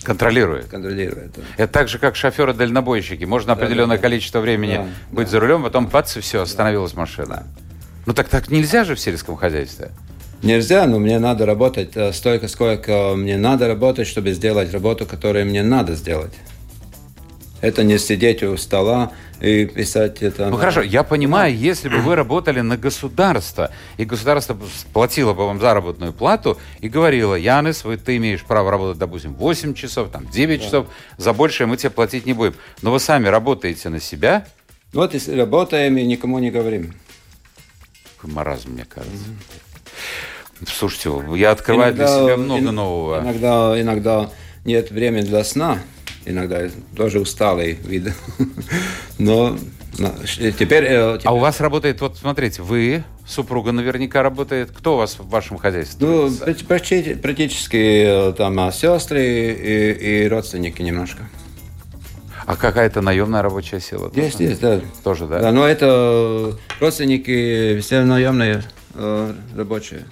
Контролирует. 0.05 0.67
контролирует. 0.67 1.33
да. 1.37 1.43
Это 1.57 1.73
так 1.73 1.89
же, 1.89 1.99
как 1.99 2.15
шоферы-дальнобойщики. 2.15 3.25
Можно 3.25 3.55
определенное 3.55 3.97
да. 3.97 4.03
количество 4.03 4.41
времени 4.41 4.77
Да, 4.77 4.87
быть 5.11 5.27
да. 5.27 5.31
за 5.33 5.41
рулем, 5.41 5.63
потом 5.63 5.87
бац, 5.87 6.17
и 6.17 6.21
все, 6.21 6.43
остановилась 6.43 6.95
машина. 6.95 7.47
Да. 7.57 7.63
Ну 8.07 8.13
так 8.13 8.29
так 8.29 8.51
нельзя 8.51 8.85
же 8.85 8.95
в 8.95 9.01
сельском 9.01 9.37
хозяйстве. 9.37 9.91
Нельзя, 10.43 10.87
но 10.87 10.99
мне 10.99 11.19
надо 11.19 11.47
работать 11.47 11.93
э, 11.97 12.13
столько, 12.13 12.49
сколько 12.49 13.15
мне 13.17 13.39
надо 13.39 13.67
работать, 13.67 14.07
чтобы 14.07 14.33
сделать 14.33 14.73
работу, 14.75 15.07
которую 15.07 15.47
мне 15.47 15.63
надо 15.63 15.95
сделать. 15.95 16.35
Это 17.65 17.83
не 17.83 17.99
сидеть 17.99 18.43
у 18.43 18.59
стола 18.59 19.13
и 19.41 19.65
писать 19.65 20.21
это. 20.23 20.51
Ну 20.51 20.59
хорошо, 20.59 20.83
я 20.83 21.03
понимаю, 21.03 21.57
если 21.57 21.89
бы 21.89 21.97
вы 22.01 22.15
работали 22.15 22.61
на 22.61 22.77
государство, 22.77 23.71
и 23.97 24.05
государство 24.05 24.55
платило 24.93 25.33
бы 25.33 25.47
вам 25.47 25.59
заработную 25.59 26.13
плату 26.13 26.59
и 26.81 26.91
говорило, 26.91 27.35
Янис, 27.35 27.85
вы, 27.85 27.97
ты 27.97 28.19
имеешь 28.19 28.45
право 28.45 28.71
работать, 28.71 28.99
допустим, 28.99 29.33
8 29.33 29.73
часов, 29.73 30.11
там, 30.11 30.27
9 30.27 30.63
часов, 30.63 30.89
за 31.17 31.33
большее 31.33 31.67
мы 31.67 31.79
тебе 31.79 31.89
платить 31.89 32.27
не 32.27 32.35
будем. 32.35 32.55
Но 32.83 32.93
вы 32.93 33.01
сами 33.01 33.29
работаете 33.29 33.89
на 33.89 33.99
себя, 33.99 34.47
Вот 34.93 35.15
и 35.15 35.35
работаем 35.35 35.97
и 35.97 36.05
никому 36.05 36.41
не 36.41 36.51
говорим. 36.51 36.93
Какой 38.17 38.35
маразм, 38.35 38.73
мне 38.73 38.85
кажется. 38.85 39.25
Слушайте, 40.67 41.11
я 41.37 41.53
открываю 41.53 41.95
для 41.95 42.09
себя 42.09 42.37
много 42.37 42.69
ин- 42.69 42.75
нового. 42.75 43.21
Иногда, 43.23 43.81
иногда 43.81 44.31
нет 44.65 44.91
времени 44.91 45.23
для 45.23 45.45
сна. 45.45 45.79
Иногда 46.27 46.63
тоже 46.97 47.21
усталый 47.21 47.79
вид. 47.85 48.13
Но 49.19 49.59
ш- 50.25 50.53
теперь... 50.53 50.85
э, 50.85 51.19
А 51.25 51.35
у 51.35 51.39
вас 51.39 51.61
работает, 51.61 52.01
вот 52.01 52.17
смотрите, 52.17 52.63
вы, 52.63 53.05
супруга 53.27 53.73
наверняка 53.73 54.23
работает. 54.23 54.71
Кто 54.71 54.95
у 54.95 54.97
вас 54.99 55.19
в 55.19 55.29
вашем 55.29 55.59
хозяйстве? 55.59 56.07
Ну, 56.07 56.31
трудится? 56.31 56.45
практи- 56.47 56.67
практи- 56.67 57.17
практически 57.17 58.31
э, 58.31 58.33
там 58.33 58.59
а, 58.59 58.73
сестры 58.73 59.23
и, 59.23 60.25
и 60.25 60.29
родственники 60.29 60.81
немножко. 60.81 61.29
А 62.47 62.57
какая-то 62.57 63.03
наемная 63.03 63.43
рабочая 63.43 63.81
сила? 63.81 64.09
тоже? 64.09 64.21
Есть, 64.23 64.41
есть, 64.41 64.61
да. 64.61 64.81
Тоже, 65.03 65.27
да? 65.27 65.41
Да, 65.41 65.53
но 65.53 65.67
это 65.67 66.57
родственники 66.81 67.79
все 67.81 68.03
наемные 68.03 68.63
э, 68.95 69.35
рабочие. 69.57 70.05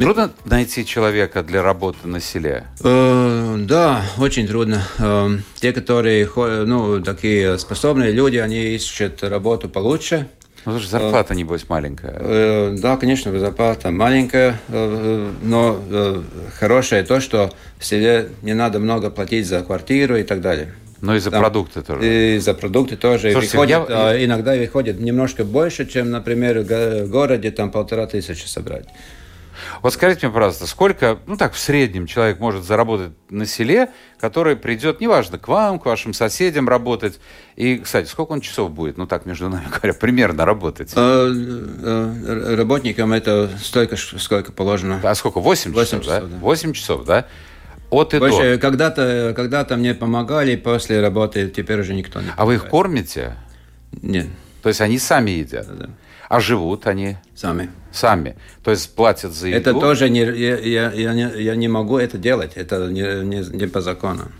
Трудно 0.00 0.30
найти 0.46 0.84
человека 0.86 1.42
для 1.42 1.62
работы 1.62 2.08
на 2.08 2.20
селе? 2.20 2.64
Э, 2.82 3.56
да, 3.58 4.02
очень 4.18 4.46
трудно. 4.46 4.82
Э, 4.98 5.28
те, 5.56 5.72
которые, 5.72 6.28
ну, 6.36 7.02
такие 7.02 7.58
способные 7.58 8.12
люди, 8.12 8.38
они 8.38 8.74
ищут 8.74 9.22
работу 9.22 9.68
получше. 9.68 10.26
Ну, 10.66 10.78
что 10.78 10.88
зарплата, 10.90 11.34
небось, 11.34 11.68
маленькая. 11.68 12.16
Э, 12.18 12.76
да, 12.78 12.96
конечно, 12.96 13.36
зарплата 13.38 13.90
маленькая, 13.90 14.60
э, 14.68 15.32
но 15.42 15.80
э, 15.90 16.22
хорошее 16.58 17.02
то, 17.02 17.20
что 17.20 17.50
в 17.78 17.84
селе 17.84 18.28
не 18.42 18.54
надо 18.54 18.78
много 18.78 19.10
платить 19.10 19.46
за 19.46 19.62
квартиру 19.62 20.16
и 20.16 20.22
так 20.22 20.40
далее. 20.40 20.72
Но 21.00 21.16
и 21.16 21.18
за 21.18 21.30
Там 21.30 21.40
продукты 21.40 21.80
тоже. 21.80 22.34
И 22.36 22.38
за 22.38 22.52
продукты 22.52 22.96
тоже 22.96 23.32
Слушайте, 23.32 23.56
выходит, 23.56 23.88
я- 23.88 24.24
иногда 24.24 24.54
выходит 24.54 25.00
немножко 25.00 25.44
больше, 25.44 25.86
чем, 25.86 26.10
например, 26.10 26.60
в 26.60 26.66
го- 26.66 27.06
городе 27.06 27.50
там 27.50 27.70
полтора 27.70 28.06
тысячи 28.06 28.46
собрать. 28.46 28.84
Вот 29.82 29.92
скажите 29.92 30.26
мне, 30.26 30.34
пожалуйста, 30.34 30.66
сколько, 30.66 31.18
ну 31.26 31.36
так, 31.36 31.52
в 31.52 31.58
среднем 31.58 32.06
человек 32.06 32.40
может 32.40 32.64
заработать 32.64 33.12
на 33.28 33.46
селе, 33.46 33.90
который 34.18 34.56
придет, 34.56 35.00
неважно, 35.00 35.38
к 35.38 35.48
вам, 35.48 35.78
к 35.78 35.86
вашим 35.86 36.12
соседям 36.12 36.68
работать. 36.68 37.20
И, 37.56 37.78
кстати, 37.78 38.06
сколько 38.06 38.32
он 38.32 38.40
часов 38.40 38.70
будет, 38.70 38.96
ну 38.98 39.06
так, 39.06 39.26
между 39.26 39.48
нами 39.48 39.66
говоря, 39.70 39.94
примерно 39.94 40.44
работать? 40.44 40.92
А, 40.96 41.28
э, 41.30 42.54
работникам 42.56 43.12
это 43.12 43.50
столько, 43.62 43.96
сколько 43.96 44.52
положено. 44.52 45.00
А 45.02 45.14
сколько? 45.14 45.40
8 45.40 45.72
Восемь 45.72 46.00
часов, 46.00 46.06
да? 46.06 46.16
часов, 46.16 46.30
да. 46.30 46.36
8 46.38 46.72
часов, 46.72 47.04
да? 47.04 47.26
От 47.90 48.14
и 48.14 48.18
до. 48.18 48.28
Больше 48.28 48.58
когда-то, 48.58 49.32
когда-то 49.34 49.76
мне 49.76 49.94
помогали 49.94 50.56
после 50.56 51.00
работы, 51.00 51.48
теперь 51.48 51.80
уже 51.80 51.94
никто 51.94 52.20
не 52.20 52.28
А 52.36 52.44
вы 52.44 52.54
их 52.54 52.60
помогает. 52.68 52.70
кормите? 52.70 53.36
Нет, 54.02 54.28
То 54.62 54.68
есть 54.68 54.80
они 54.80 54.98
сами 54.98 55.32
едят? 55.32 55.66
да, 55.76 55.90
А 56.28 56.38
живут 56.40 56.86
они 56.86 57.16
сами. 57.34 57.70
Сами? 57.92 58.36
То 58.64 58.70
есть 58.70 58.94
платят 58.94 59.32
за 59.32 59.48
еду? 59.48 59.58
Это 59.58 59.72
тоже 59.74 60.08
не, 60.10 60.20
я, 60.20 60.58
я, 60.58 60.92
я, 60.92 61.12
не, 61.12 61.42
я 61.42 61.54
не 61.54 61.68
могу 61.68 61.98
это 61.98 62.18
делать, 62.18 62.52
это 62.54 62.88
не, 62.88 63.24
не, 63.24 63.56
не 63.56 63.66
по 63.66 63.80
закону. 63.80 64.30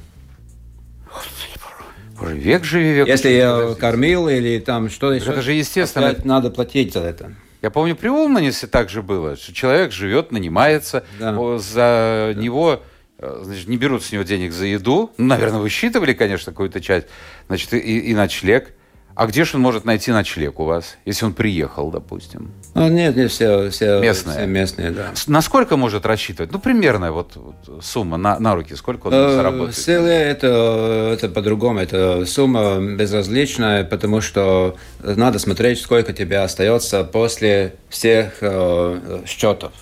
Боже, 2.19 2.37
Век 2.37 2.65
живи, 2.65 2.93
век 2.93 3.09
Если 3.09 3.31
я 3.31 3.75
кормил 3.79 4.29
или 4.29 4.59
там 4.59 4.91
что 4.91 5.13
еще, 5.13 5.31
это 5.31 5.43
же 5.43 5.53
естественно. 5.53 6.09
опять 6.09 6.25
надо 6.25 6.51
платить 6.51 6.93
за 6.93 7.01
это. 7.01 7.35
Я 7.63 7.71
помню, 7.71 7.95
при 7.97 8.09
Улманисе 8.09 8.67
так 8.67 8.89
же 8.89 9.03
было, 9.03 9.37
что 9.37 9.53
человек 9.55 9.93
живет, 9.93 10.33
нанимается, 10.33 11.05
Да. 11.19 11.59
за 11.59 12.35
него 12.37 12.83
э, 13.19 13.41
значит, 13.43 13.69
не 13.69 13.77
берут 13.77 14.03
с 14.03 14.13
него 14.13 14.23
денег 14.23 14.53
за 14.53 14.67
еду. 14.67 15.13
Ну, 15.19 15.27
наверное, 15.27 15.61
высчитывали, 15.61 16.15
конечно, 16.15 16.53
какую-то 16.53 16.81
часть. 16.81 17.07
Значит, 17.49 17.75
и, 17.75 17.79
и 17.79 18.15
ночлег. 18.15 18.73
А 19.21 19.27
где 19.27 19.45
же 19.45 19.57
он 19.59 19.61
может 19.61 19.85
найти 19.85 20.11
ночлег 20.13 20.59
у 20.61 20.65
вас, 20.65 20.97
если 21.05 21.27
он 21.27 21.35
приехал, 21.35 21.91
допустим? 21.91 22.53
А, 22.73 22.89
нет, 22.89 23.17
не 23.17 23.29
все, 23.29 23.69
все 23.69 24.01
Местные. 24.01 24.37
все 24.39 24.47
местные, 24.47 24.91
да. 24.93 25.15
С- 25.15 25.29
На 25.29 25.43
сколько 25.43 25.77
может 25.77 26.07
рассчитывать? 26.07 26.51
Ну, 26.53 26.59
примерная 26.59 27.11
вот, 27.11 27.37
вот 27.37 27.85
сумма 27.85 28.17
на, 28.17 28.39
на 28.39 28.55
руки, 28.55 28.75
сколько 28.75 29.09
он 29.09 29.13
Э, 29.13 29.35
заработает? 29.35 29.77
Селе 29.77 30.15
это, 30.15 31.11
это 31.13 31.29
по-другому, 31.29 31.81
это 31.81 32.25
сумма 32.25 32.79
безразличная, 32.81 33.85
потому 33.85 34.23
что 34.23 34.77
надо 35.03 35.39
смотреть, 35.39 35.83
сколько 35.83 36.15
тебе 36.15 36.39
остается 36.39 37.05
после 37.05 37.75
всех 37.91 38.39
э, 38.41 39.21
счетов. 39.27 39.73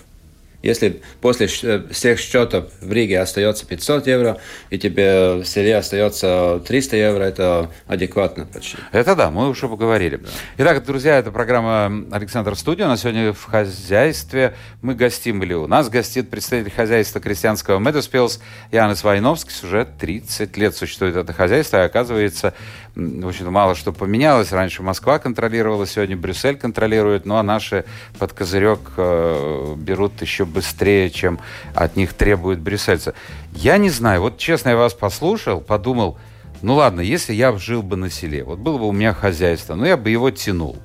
Если 0.60 1.02
после 1.20 1.46
всех 1.46 2.18
счетов 2.18 2.66
в 2.80 2.92
Риге 2.92 3.20
остается 3.20 3.64
500 3.64 4.06
евро, 4.08 4.38
и 4.70 4.78
тебе 4.78 5.34
в 5.34 5.44
селе 5.44 5.76
остается 5.76 6.60
300 6.66 6.96
евро, 6.96 7.22
это 7.22 7.70
адекватно 7.86 8.44
почти. 8.44 8.76
Это 8.90 9.14
да, 9.14 9.30
мы 9.30 9.48
уже 9.48 9.68
поговорили. 9.68 10.20
Итак, 10.56 10.84
друзья, 10.84 11.18
это 11.18 11.30
программа 11.30 12.04
Александр 12.10 12.56
Студия. 12.56 12.86
У 12.86 12.88
нас 12.88 13.02
сегодня 13.02 13.32
в 13.32 13.44
хозяйстве 13.44 14.54
мы 14.82 14.96
гостим, 14.96 15.44
или 15.44 15.54
у 15.54 15.68
нас 15.68 15.88
гостит 15.88 16.28
представитель 16.28 16.72
хозяйства 16.72 17.20
крестьянского 17.20 17.78
Медоспилс 17.78 18.40
Янис 18.72 19.04
Войновский. 19.04 19.52
Уже 19.62 19.86
30 20.00 20.56
лет 20.56 20.74
существует 20.74 21.14
это 21.14 21.32
хозяйство, 21.32 21.76
и 21.76 21.86
оказывается, 21.86 22.52
в 22.96 23.28
общем-то, 23.28 23.52
мало 23.52 23.76
что 23.76 23.92
поменялось. 23.92 24.50
Раньше 24.50 24.82
Москва 24.82 25.20
контролировала, 25.20 25.86
сегодня 25.86 26.16
Брюссель 26.16 26.56
контролирует, 26.56 27.26
ну 27.26 27.36
а 27.36 27.44
наши 27.44 27.84
под 28.18 28.32
козырек 28.32 28.80
э, 28.96 29.74
берут 29.76 30.20
еще 30.20 30.47
быстрее, 30.48 31.10
чем 31.10 31.38
от 31.74 31.96
них 31.96 32.12
требуют 32.14 32.60
брюссельцы. 32.60 33.14
Я 33.52 33.78
не 33.78 33.90
знаю, 33.90 34.22
вот 34.22 34.38
честно, 34.38 34.70
я 34.70 34.76
вас 34.76 34.94
послушал, 34.94 35.60
подумал, 35.60 36.18
ну 36.62 36.74
ладно, 36.74 37.00
если 37.00 37.32
я 37.32 37.56
жил 37.56 37.82
бы 37.82 37.96
на 37.96 38.10
селе, 38.10 38.42
вот 38.42 38.58
было 38.58 38.78
бы 38.78 38.88
у 38.88 38.92
меня 38.92 39.14
хозяйство, 39.14 39.74
ну 39.74 39.84
я 39.84 39.96
бы 39.96 40.10
его 40.10 40.30
тянул. 40.30 40.76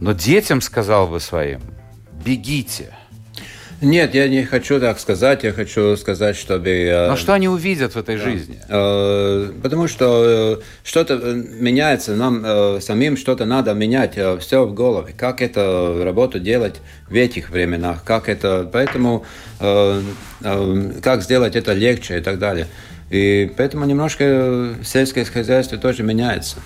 Но 0.00 0.12
детям 0.12 0.60
сказал 0.60 1.06
бы 1.06 1.20
своим, 1.20 1.60
бегите– 2.24 2.96
нет, 3.80 4.14
я 4.14 4.28
не 4.28 4.44
хочу 4.44 4.80
так 4.80 4.98
сказать. 4.98 5.44
Я 5.44 5.52
хочу 5.52 5.96
сказать, 5.96 6.36
чтобы... 6.36 6.70
Э, 6.70 7.08
Но 7.08 7.16
что 7.16 7.34
они 7.34 7.48
увидят 7.48 7.94
в 7.94 7.98
этой 7.98 8.16
да. 8.16 8.24
жизни? 8.24 8.58
Э, 8.68 9.50
потому 9.62 9.88
что 9.88 10.58
э, 10.60 10.62
что-то 10.84 11.16
меняется, 11.16 12.14
нам 12.14 12.80
самим 12.80 13.16
что-то 13.16 13.44
надо 13.44 13.74
менять, 13.74 14.18
все 14.40 14.64
в 14.64 14.74
голове. 14.74 15.14
Как 15.16 15.42
это 15.42 16.00
работу 16.02 16.38
делать 16.38 16.76
в 17.08 17.14
этих 17.14 17.50
временах, 17.50 18.04
как 18.04 18.28
это... 18.28 18.68
Поэтому 18.72 19.24
как 19.58 21.22
сделать 21.22 21.56
это 21.56 21.72
легче 21.72 22.18
и 22.18 22.20
так 22.20 22.38
далее. 22.38 22.66
И 23.10 23.52
поэтому 23.56 23.84
немножко 23.84 24.74
сельское 24.82 25.24
хозяйство 25.24 25.78
тоже 25.78 26.02
меняется. 26.02 26.56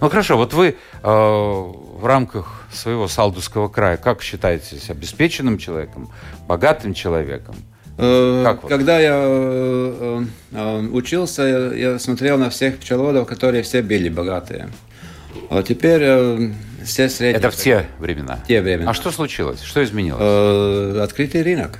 Ну 0.00 0.08
хорошо, 0.08 0.36
вот 0.36 0.52
вы 0.52 0.76
э, 1.02 1.72
в 1.96 2.06
рамках 2.06 2.66
своего 2.72 3.08
Салдусского 3.08 3.68
края 3.68 3.96
как 3.96 4.22
считаетесь 4.22 4.90
обеспеченным 4.90 5.58
человеком, 5.58 6.10
богатым 6.46 6.94
человеком? 6.94 7.56
Э, 7.98 8.42
как 8.44 8.68
Когда 8.68 8.98
я 9.00 9.16
э, 9.16 10.24
э, 10.52 10.80
учился, 10.92 11.42
я 11.42 11.98
смотрел 11.98 12.36
на 12.38 12.50
всех 12.50 12.78
пчеловодов, 12.78 13.26
которые 13.26 13.62
все 13.62 13.82
были 13.82 14.08
богатые. 14.08 14.68
А 15.50 15.62
теперь 15.62 16.52
все 16.84 17.08
средние. 17.08 17.38
Это 17.38 17.50
в 17.50 17.56
те 17.56 17.86
времена? 17.98 18.40
Те 18.46 18.60
времена. 18.60 18.90
А 18.90 18.94
что 18.94 19.10
случилось? 19.10 19.62
Что 19.62 19.82
изменилось? 19.82 21.00
Открытый 21.02 21.42
рынок. 21.42 21.78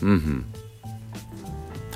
Угу. 0.00 0.44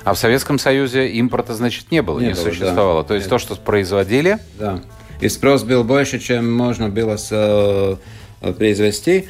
А 0.03 0.13
в 0.13 0.17
Советском 0.17 0.59
Союзе 0.59 1.07
импорта, 1.09 1.53
значит, 1.53 1.91
не 1.91 2.01
было, 2.01 2.19
не, 2.19 2.27
не 2.27 2.33
было, 2.33 2.43
существовало. 2.43 3.03
Да. 3.03 3.07
То 3.07 3.13
есть 3.13 3.27
Нет. 3.27 3.29
то, 3.29 3.39
что 3.39 3.55
производили... 3.55 4.37
Да. 4.59 4.81
И 5.21 5.29
спрос 5.29 5.63
был 5.63 5.83
больше, 5.83 6.19
чем 6.19 6.51
можно 6.51 6.89
было 6.89 7.17
с, 7.17 7.29
э, 7.31 8.53
произвести, 8.53 9.27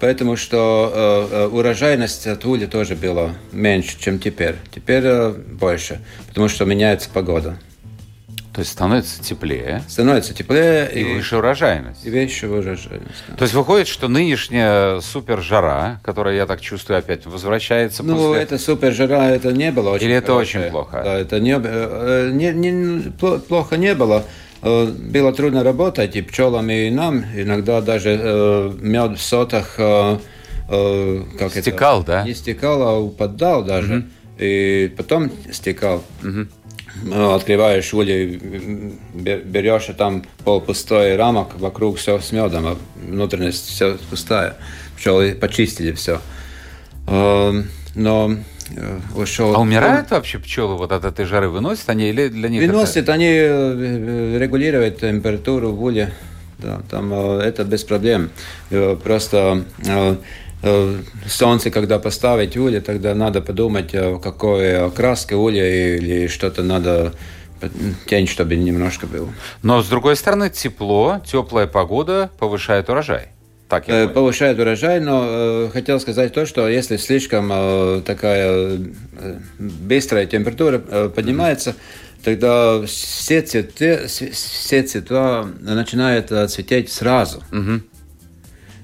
потому 0.00 0.36
что 0.36 1.28
э, 1.30 1.36
э 1.36 1.46
урожайность 1.46 2.26
от 2.26 2.44
уля 2.44 2.66
тоже 2.66 2.96
была 2.96 3.34
меньше, 3.52 3.98
чем 3.98 4.18
теперь. 4.18 4.56
Теперь 4.74 5.04
э, 5.04 5.30
больше, 5.30 6.00
потому 6.28 6.48
что 6.48 6.64
меняется 6.64 7.08
погода. 7.12 7.58
То 8.52 8.60
есть 8.60 8.72
становится 8.72 9.22
теплее. 9.22 9.82
Становится 9.88 10.34
теплее. 10.34 10.90
И, 10.92 11.00
и 11.00 11.04
выше 11.14 11.38
урожайность. 11.38 12.04
И 12.04 12.10
выше 12.10 12.48
урожайность. 12.48 13.24
Да. 13.28 13.36
То 13.36 13.42
есть 13.44 13.54
выходит, 13.54 13.88
что 13.88 14.08
нынешняя 14.08 15.00
супер 15.00 15.40
жара, 15.40 16.00
которая, 16.04 16.36
я 16.36 16.46
так 16.46 16.60
чувствую, 16.60 16.98
опять 16.98 17.24
возвращается 17.24 18.02
ну, 18.02 18.16
после... 18.16 18.42
это 18.42 18.58
супер 18.58 18.92
жара, 18.92 19.30
это 19.30 19.52
не 19.52 19.72
было 19.72 19.90
очень 19.90 20.06
Или 20.06 20.16
это 20.16 20.32
хорошее. 20.32 20.64
очень 20.64 20.70
плохо? 20.70 21.00
Да, 21.02 21.18
это 21.18 21.40
не, 21.40 21.58
э, 21.58 22.30
не, 22.32 22.50
не, 22.52 23.10
плохо 23.10 23.76
не 23.78 23.94
было. 23.94 24.24
Э, 24.62 24.86
было 24.86 25.32
трудно 25.32 25.62
работать 25.62 26.16
и 26.16 26.22
пчелами, 26.22 26.88
и 26.88 26.90
нам. 26.90 27.24
Иногда 27.34 27.80
даже 27.80 28.18
э, 28.20 28.72
мед 28.80 29.18
в 29.18 29.22
сотах... 29.22 29.76
как 29.76 31.50
стекал, 31.50 32.02
это? 32.02 32.06
да? 32.06 32.24
Не 32.24 32.34
стекал, 32.34 32.82
а 32.82 32.98
упадал 32.98 33.64
даже. 33.64 33.98
Угу. 33.98 34.04
И 34.38 34.94
потом 34.96 35.30
стекал. 35.52 36.02
Угу. 36.22 36.46
Открываешь 37.34 37.92
улей, 37.94 38.36
берешь, 39.14 39.88
и 39.88 39.92
там 39.92 40.24
полпустой 40.44 41.16
рамок, 41.16 41.58
вокруг 41.58 41.96
все 41.96 42.20
с 42.20 42.32
медом, 42.32 42.66
а 42.66 42.76
внутренность 42.96 43.66
все 43.68 43.98
пустая. 44.10 44.56
Пчелы 44.96 45.34
почистили 45.34 45.92
все. 45.92 46.20
Но 47.06 48.32
э, 48.32 48.36
ушел. 49.14 49.54
А 49.54 49.58
умирают 49.60 50.10
вообще 50.10 50.38
пчелы 50.38 50.76
вот 50.76 50.92
от 50.92 51.04
этой 51.04 51.24
жары? 51.24 51.48
Выносят 51.48 51.88
они 51.88 52.08
или 52.08 52.28
для 52.28 52.48
них? 52.48 52.60
Выносят, 52.60 52.96
это... 53.04 53.12
они 53.12 53.28
э, 53.28 54.38
регулируют 54.38 55.00
температуру 55.00 55.72
в. 55.72 56.10
Да, 56.58 56.82
там 56.90 57.12
э, 57.12 57.40
это 57.40 57.64
без 57.64 57.84
проблем. 57.84 58.30
Просто 59.02 59.64
Э, 60.62 60.96
солнце, 61.26 61.70
когда 61.70 61.98
поставить 61.98 62.56
улья, 62.56 62.80
тогда 62.80 63.14
надо 63.14 63.40
подумать, 63.40 63.90
э, 63.94 64.18
какой 64.22 64.86
окраска 64.86 65.36
улья 65.36 65.96
или 65.96 66.28
что-то 66.28 66.62
надо 66.62 67.12
тень, 68.06 68.28
чтобы 68.28 68.54
немножко 68.54 69.06
было. 69.06 69.28
Но 69.62 69.82
с 69.82 69.88
другой 69.88 70.14
стороны, 70.14 70.50
тепло, 70.50 71.20
теплая 71.26 71.66
погода 71.66 72.30
повышает 72.38 72.88
урожай. 72.88 73.28
Так, 73.72 73.88
я 73.88 74.06
повышает 74.06 74.58
урожай, 74.58 75.00
но 75.00 75.24
э, 75.26 75.70
хотел 75.72 75.98
сказать 75.98 76.34
то, 76.34 76.44
что 76.44 76.68
если 76.68 76.98
слишком 76.98 77.50
э, 77.50 78.02
такая 78.04 78.78
э, 79.18 79.38
быстрая 79.58 80.26
температура 80.26 80.82
э, 80.86 81.08
поднимается, 81.08 81.70
mm-hmm. 81.70 82.22
тогда 82.22 82.86
все 82.86 83.40
цветы, 83.40 84.08
все 84.08 84.82
цвета 84.82 85.48
начинают 85.60 86.28
цвететь 86.50 86.92
сразу. 86.92 87.42
Mm-hmm. 87.50 87.80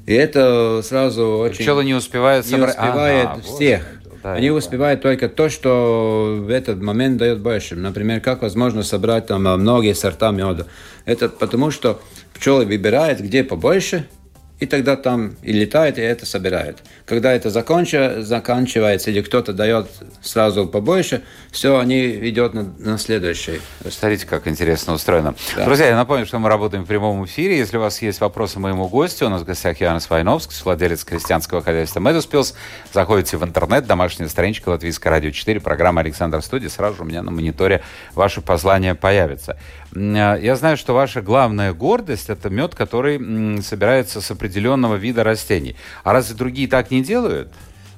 И 0.06 0.14
это 0.14 0.80
сразу 0.82 1.36
очень... 1.36 1.64
Пчелы 1.64 1.84
не 1.84 1.92
успевают 1.92 2.46
собрать... 2.46 2.74
Не 2.74 2.82
успевает 2.82 3.28
ага, 3.28 3.42
всех. 3.42 3.82
Да, 4.22 4.32
Они 4.32 4.50
успевают 4.50 5.02
только 5.02 5.28
то, 5.28 5.50
что 5.50 6.38
в 6.40 6.48
этот 6.48 6.80
момент 6.80 7.18
дает 7.18 7.40
больше. 7.40 7.76
Например, 7.76 8.22
как 8.22 8.40
возможно 8.40 8.82
собрать 8.82 9.26
там 9.26 9.42
многие 9.42 9.94
сорта 9.94 10.30
меда. 10.30 10.64
Это 11.04 11.28
потому, 11.28 11.70
что 11.70 12.00
пчелы 12.32 12.64
выбирают, 12.64 13.20
где 13.20 13.44
побольше– 13.44 14.06
и 14.60 14.66
тогда 14.66 14.96
там 14.96 15.36
и 15.42 15.52
летает, 15.52 15.98
и 15.98 16.02
это 16.02 16.26
собирает. 16.26 16.78
Когда 17.06 17.32
это 17.32 17.50
законча, 17.50 18.22
заканчивается, 18.22 19.10
или 19.10 19.20
кто-то 19.20 19.52
дает 19.52 19.88
сразу 20.20 20.66
побольше, 20.66 21.22
все, 21.52 21.78
они 21.78 22.10
идет 22.28 22.54
на, 22.54 22.64
на 22.78 22.98
следующий. 22.98 23.60
Смотрите, 23.88 24.26
как 24.26 24.48
интересно 24.48 24.94
устроено. 24.94 25.34
Да. 25.56 25.64
Друзья, 25.64 25.88
я 25.88 25.96
напомню, 25.96 26.26
что 26.26 26.38
мы 26.40 26.48
работаем 26.48 26.84
в 26.84 26.88
прямом 26.88 27.24
эфире. 27.24 27.56
Если 27.56 27.76
у 27.76 27.80
вас 27.80 28.02
есть 28.02 28.20
вопросы 28.20 28.58
моему 28.58 28.88
гостю, 28.88 29.26
у 29.26 29.28
нас 29.28 29.42
в 29.42 29.44
гостях 29.44 29.80
Янис 29.80 30.10
Войновский, 30.10 30.56
владелец 30.64 31.04
крестьянского 31.04 31.62
хозяйства 31.62 32.00
Медуспилс. 32.00 32.54
Заходите 32.92 33.36
в 33.36 33.44
интернет, 33.44 33.86
домашняя 33.86 34.28
страничка 34.28 34.70
Латвийская 34.70 35.10
радио 35.10 35.30
4, 35.30 35.60
программа 35.60 36.00
Александр 36.00 36.42
Студия. 36.42 36.68
Сразу 36.68 36.96
же 36.96 37.02
у 37.02 37.06
меня 37.06 37.22
на 37.22 37.30
мониторе 37.30 37.82
ваше 38.14 38.40
послание 38.40 38.96
появится. 38.96 39.56
Э, 39.94 40.38
я 40.40 40.56
знаю, 40.56 40.76
что 40.76 40.94
ваша 40.94 41.22
главная 41.22 41.72
гордость– 41.72 42.28
это 42.28 42.50
мед, 42.50 42.74
который 42.74 43.62
собирается 43.62 44.20
с 44.20 44.30
определенного 44.30 44.96
вида 44.96 45.24
растений. 45.24 45.76
А 46.04 46.12
разве 46.12 46.36
другие 46.36 46.68
так 46.68 46.90
не 46.90 47.02
делают? 47.02 47.48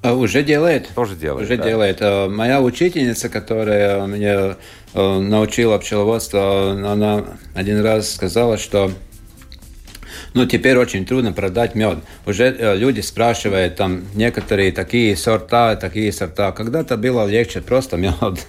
А, 0.02 0.14
уже 0.14 0.42
делает. 0.42 0.88
Тоже 0.94 1.14
делает. 1.14 1.44
Уже 1.44 1.56
да. 1.56 1.64
делает. 1.64 1.98
А, 2.00 2.28
моя 2.28 2.60
учительница, 2.60 3.28
которая 3.28 4.06
меня 4.06 4.56
э, 4.94 5.18
научила 5.18 5.78
пчеловодству, 5.78 6.38
она 6.38 7.24
один 7.54 7.82
раз 7.82 8.14
сказала, 8.14 8.56
что 8.56 8.90
ну, 10.34 10.46
теперь 10.46 10.76
очень 10.76 11.04
трудно 11.04 11.32
продать 11.32 11.74
мед. 11.74 11.98
Уже 12.26 12.44
э, 12.44 12.76
люди 12.76 13.00
спрашивают, 13.00 13.76
там, 13.76 14.04
некоторые 14.14 14.72
такие 14.72 15.16
сорта, 15.16 15.76
такие 15.76 16.12
сорта. 16.12 16.52
Когда-то 16.52 16.96
было 16.96 17.26
легче 17.26 17.60
просто 17.60 17.96
мед. 17.96 18.14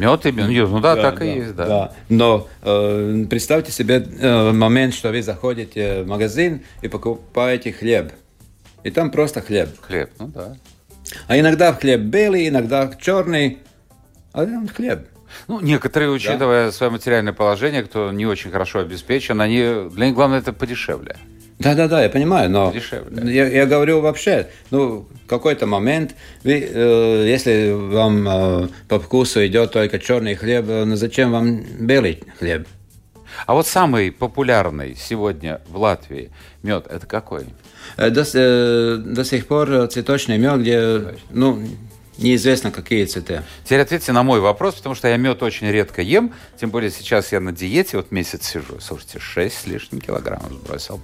Мед 0.00 0.26
и 0.26 0.32
мед, 0.32 0.68
ну 0.68 0.80
да, 0.80 0.94
да 0.94 1.02
так 1.02 1.18
да, 1.18 1.24
и 1.24 1.38
есть, 1.38 1.54
да. 1.54 1.66
да. 1.66 1.92
Но 2.08 2.48
э, 2.62 3.24
представьте 3.28 3.72
себе 3.72 4.06
э, 4.20 4.52
момент, 4.52 4.94
что 4.94 5.10
вы 5.10 5.22
заходите 5.22 6.02
в 6.02 6.06
магазин 6.06 6.62
и 6.82 6.88
покупаете 6.88 7.72
хлеб. 7.72 8.12
И 8.84 8.90
там 8.90 9.10
просто 9.10 9.40
хлеб. 9.40 9.70
Хлеб, 9.80 10.10
ну 10.18 10.28
да. 10.28 10.56
А 11.26 11.38
иногда 11.38 11.72
хлеб 11.72 12.00
белый, 12.00 12.48
иногда 12.48 12.90
черный, 13.00 13.58
а 14.32 14.44
там 14.44 14.68
хлеб. 14.68 15.06
Ну, 15.46 15.60
некоторые, 15.60 16.10
учитывая 16.10 16.66
да? 16.66 16.72
свое 16.72 16.90
материальное 16.90 17.32
положение, 17.32 17.82
кто 17.82 18.12
не 18.12 18.26
очень 18.26 18.50
хорошо 18.50 18.80
обеспечен, 18.80 19.40
они, 19.40 19.88
для 19.90 20.06
них 20.06 20.14
главное 20.14 20.40
это 20.40 20.52
подешевле. 20.52 21.16
Да, 21.58 21.74
да, 21.74 21.88
да, 21.88 22.02
я 22.02 22.08
понимаю, 22.08 22.50
но 22.50 22.72
Я, 23.24 23.48
я 23.48 23.66
говорю 23.66 24.00
вообще, 24.00 24.48
ну, 24.70 25.08
какой-то 25.26 25.66
момент, 25.66 26.14
вы, 26.44 26.60
э, 26.60 27.24
если 27.28 27.72
вам 27.72 28.28
э, 28.28 28.68
по 28.88 29.00
вкусу 29.00 29.44
идет 29.46 29.72
только 29.72 29.98
черный 29.98 30.36
хлеб, 30.36 30.66
э, 30.68 30.84
ну 30.84 30.94
зачем 30.94 31.32
вам 31.32 31.62
белый 31.80 32.22
хлеб? 32.38 32.66
А 33.46 33.54
вот 33.54 33.66
самый 33.66 34.12
популярный 34.12 34.96
сегодня 34.96 35.60
в 35.68 35.78
Латвии 35.78 36.30
мед 36.62 36.86
это 36.88 37.06
какой? 37.06 37.46
До, 37.96 38.10
до 38.98 39.24
сих 39.24 39.46
пор 39.46 39.86
цветочный 39.88 40.38
мед, 40.38 40.60
где 40.60 41.14
ну, 41.30 41.62
неизвестно, 42.18 42.70
какие 42.70 43.04
цветы. 43.04 43.42
Теперь 43.64 43.80
ответьте 43.80 44.12
на 44.12 44.22
мой 44.22 44.40
вопрос, 44.40 44.74
потому 44.74 44.94
что 44.94 45.08
я 45.08 45.16
мед 45.16 45.42
очень 45.42 45.68
редко 45.68 46.02
ем, 46.02 46.34
тем 46.60 46.70
более 46.70 46.90
сейчас 46.90 47.32
я 47.32 47.40
на 47.40 47.52
диете, 47.52 47.96
вот 47.96 48.10
месяц 48.10 48.46
сижу, 48.46 48.80
слушайте, 48.80 49.18
6 49.18 49.56
с 49.56 49.66
лишним 49.66 50.00
килограммов 50.00 50.52
сбросил. 50.52 51.00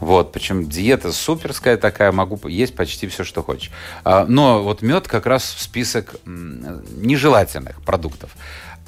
Вот, 0.00 0.32
причем 0.32 0.68
диета 0.68 1.12
суперская 1.12 1.76
такая, 1.76 2.12
могу 2.12 2.38
есть 2.48 2.74
почти 2.74 3.06
все, 3.06 3.24
что 3.24 3.42
хочешь. 3.42 3.70
А, 4.04 4.26
но 4.26 4.62
вот 4.62 4.82
мед 4.82 5.06
как 5.08 5.26
раз 5.26 5.44
в 5.54 5.60
список 5.60 6.16
нежелательных 6.24 7.82
продуктов. 7.82 8.30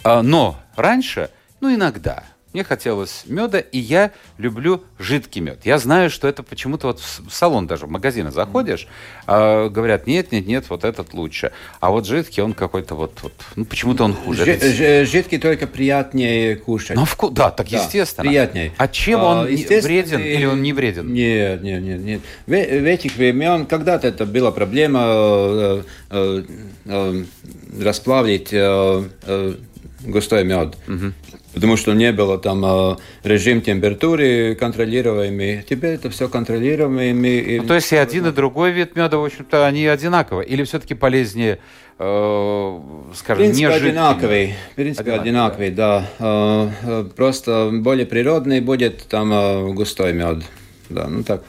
А, 0.03 0.23
но 0.23 0.59
раньше, 0.77 1.31
ну 1.61 1.75
иногда, 1.75 2.25
мне 2.57 2.64
хотелось 2.64 3.25
меда, 3.27 3.59
и 3.59 3.79
я 3.79 4.12
люблю 4.38 4.83
жидкий 4.99 5.42
мед. 5.42 5.59
Я 5.64 5.77
знаю, 5.77 6.09
что 6.09 6.27
это 6.27 6.42
почему-то 6.42 6.87
вот 6.87 7.01
в 7.01 7.31
салон 7.31 7.66
даже, 7.66 7.85
в 7.85 7.90
магазины 7.90 8.31
заходишь, 8.31 8.88
э, 9.27 9.69
говорят, 9.69 10.07
нет, 10.07 10.33
нет, 10.33 10.47
нет, 10.47 10.64
вот 10.71 10.85
этот 10.85 11.12
лучше. 11.12 11.53
А 11.81 11.90
вот 11.90 12.07
жидкий, 12.07 12.42
он 12.42 12.55
какой-то 12.55 12.95
вот, 12.95 13.19
вот 13.23 13.35
ну 13.57 13.66
почему-то 13.66 14.05
он 14.05 14.14
хуже. 14.14 14.47
Ж, 14.47 14.49
это... 14.49 15.05
Жидкий 15.05 15.37
только 15.37 15.66
приятнее 15.66 16.57
кушать. 16.57 16.97
Ну, 16.97 17.05
вку... 17.05 17.29
Да, 17.29 17.51
так 17.51 17.69
да, 17.69 17.77
естественно. 17.77 18.27
приятнее. 18.27 18.73
А 18.79 18.88
чем 18.88 19.23
он 19.23 19.38
а, 19.40 19.42
вреден 19.45 20.21
или 20.21 20.47
он 20.47 20.62
не 20.62 20.73
вреден? 20.73 21.12
Нет, 21.12 21.62
нет, 21.62 21.83
нет. 21.83 22.01
нет. 22.01 22.21
В, 22.47 22.51
в 22.53 22.87
этих 22.87 23.16
времен 23.16 23.66
когда-то 23.66 24.09
это 24.09 24.25
была 24.25 24.51
проблема 24.51 25.03
э, 25.05 25.83
э, 26.09 26.42
э, 26.87 27.25
расплавить 27.83 28.49
э, 28.51 29.05
э, 29.27 29.55
густой 30.07 30.45
мед. 30.45 30.77
Угу 30.88 31.12
потому 31.57 31.79
что 31.79 31.95
не 31.95 32.12
было 32.12 32.38
там 32.38 32.62
э, 32.66 32.97
режим 33.25 33.62
температуры 33.62 34.55
контролируемый. 34.57 35.64
Теперь 35.66 35.95
это 35.95 36.11
все 36.11 36.29
контролируемый. 36.29 37.61
Ну, 37.61 37.66
то 37.66 37.75
есть 37.75 37.90
и 37.92 37.97
один, 37.97 38.27
и 38.27 38.31
другой 38.31 38.73
вид 38.73 38.95
меда, 38.95 39.16
в 39.16 39.25
общем-то, 39.25 39.66
они 39.66 39.87
одинаковые? 39.87 40.47
Или 40.47 40.64
все-таки 40.64 40.92
полезнее, 40.92 41.59
э, 41.99 42.81
скажем, 43.14 43.42
в 43.42 43.47
принципе, 43.47 43.66
не 43.66 43.73
одинаковый. 43.73 44.55
В 44.73 44.75
принципе, 44.75 45.12
одинаковый, 45.12 45.71
да. 45.71 46.07
да. 46.19 46.71
Э, 46.83 47.05
просто 47.16 47.71
более 47.73 48.05
природный 48.05 48.61
будет 48.61 49.05
там 49.09 49.75
густой 49.75 50.12
мед. 50.12 50.45
Да, 50.90 51.09
ну 51.09 51.23
так. 51.23 51.42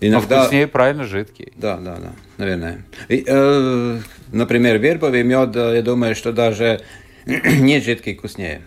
Иногда... 0.00 0.36
Но 0.36 0.42
вкуснее, 0.44 0.66
правильно, 0.66 1.04
жидкий. 1.04 1.52
Да, 1.56 1.76
да, 1.76 1.96
да, 1.96 2.12
наверное. 2.38 2.86
И, 3.08 3.22
э, 3.26 3.98
например, 4.32 4.78
вербовый 4.78 5.24
мед, 5.24 5.54
я 5.54 5.82
думаю, 5.82 6.14
что 6.14 6.32
даже 6.32 6.80
не 7.26 7.80
жидкий 7.80 8.16
вкуснее. 8.16 8.62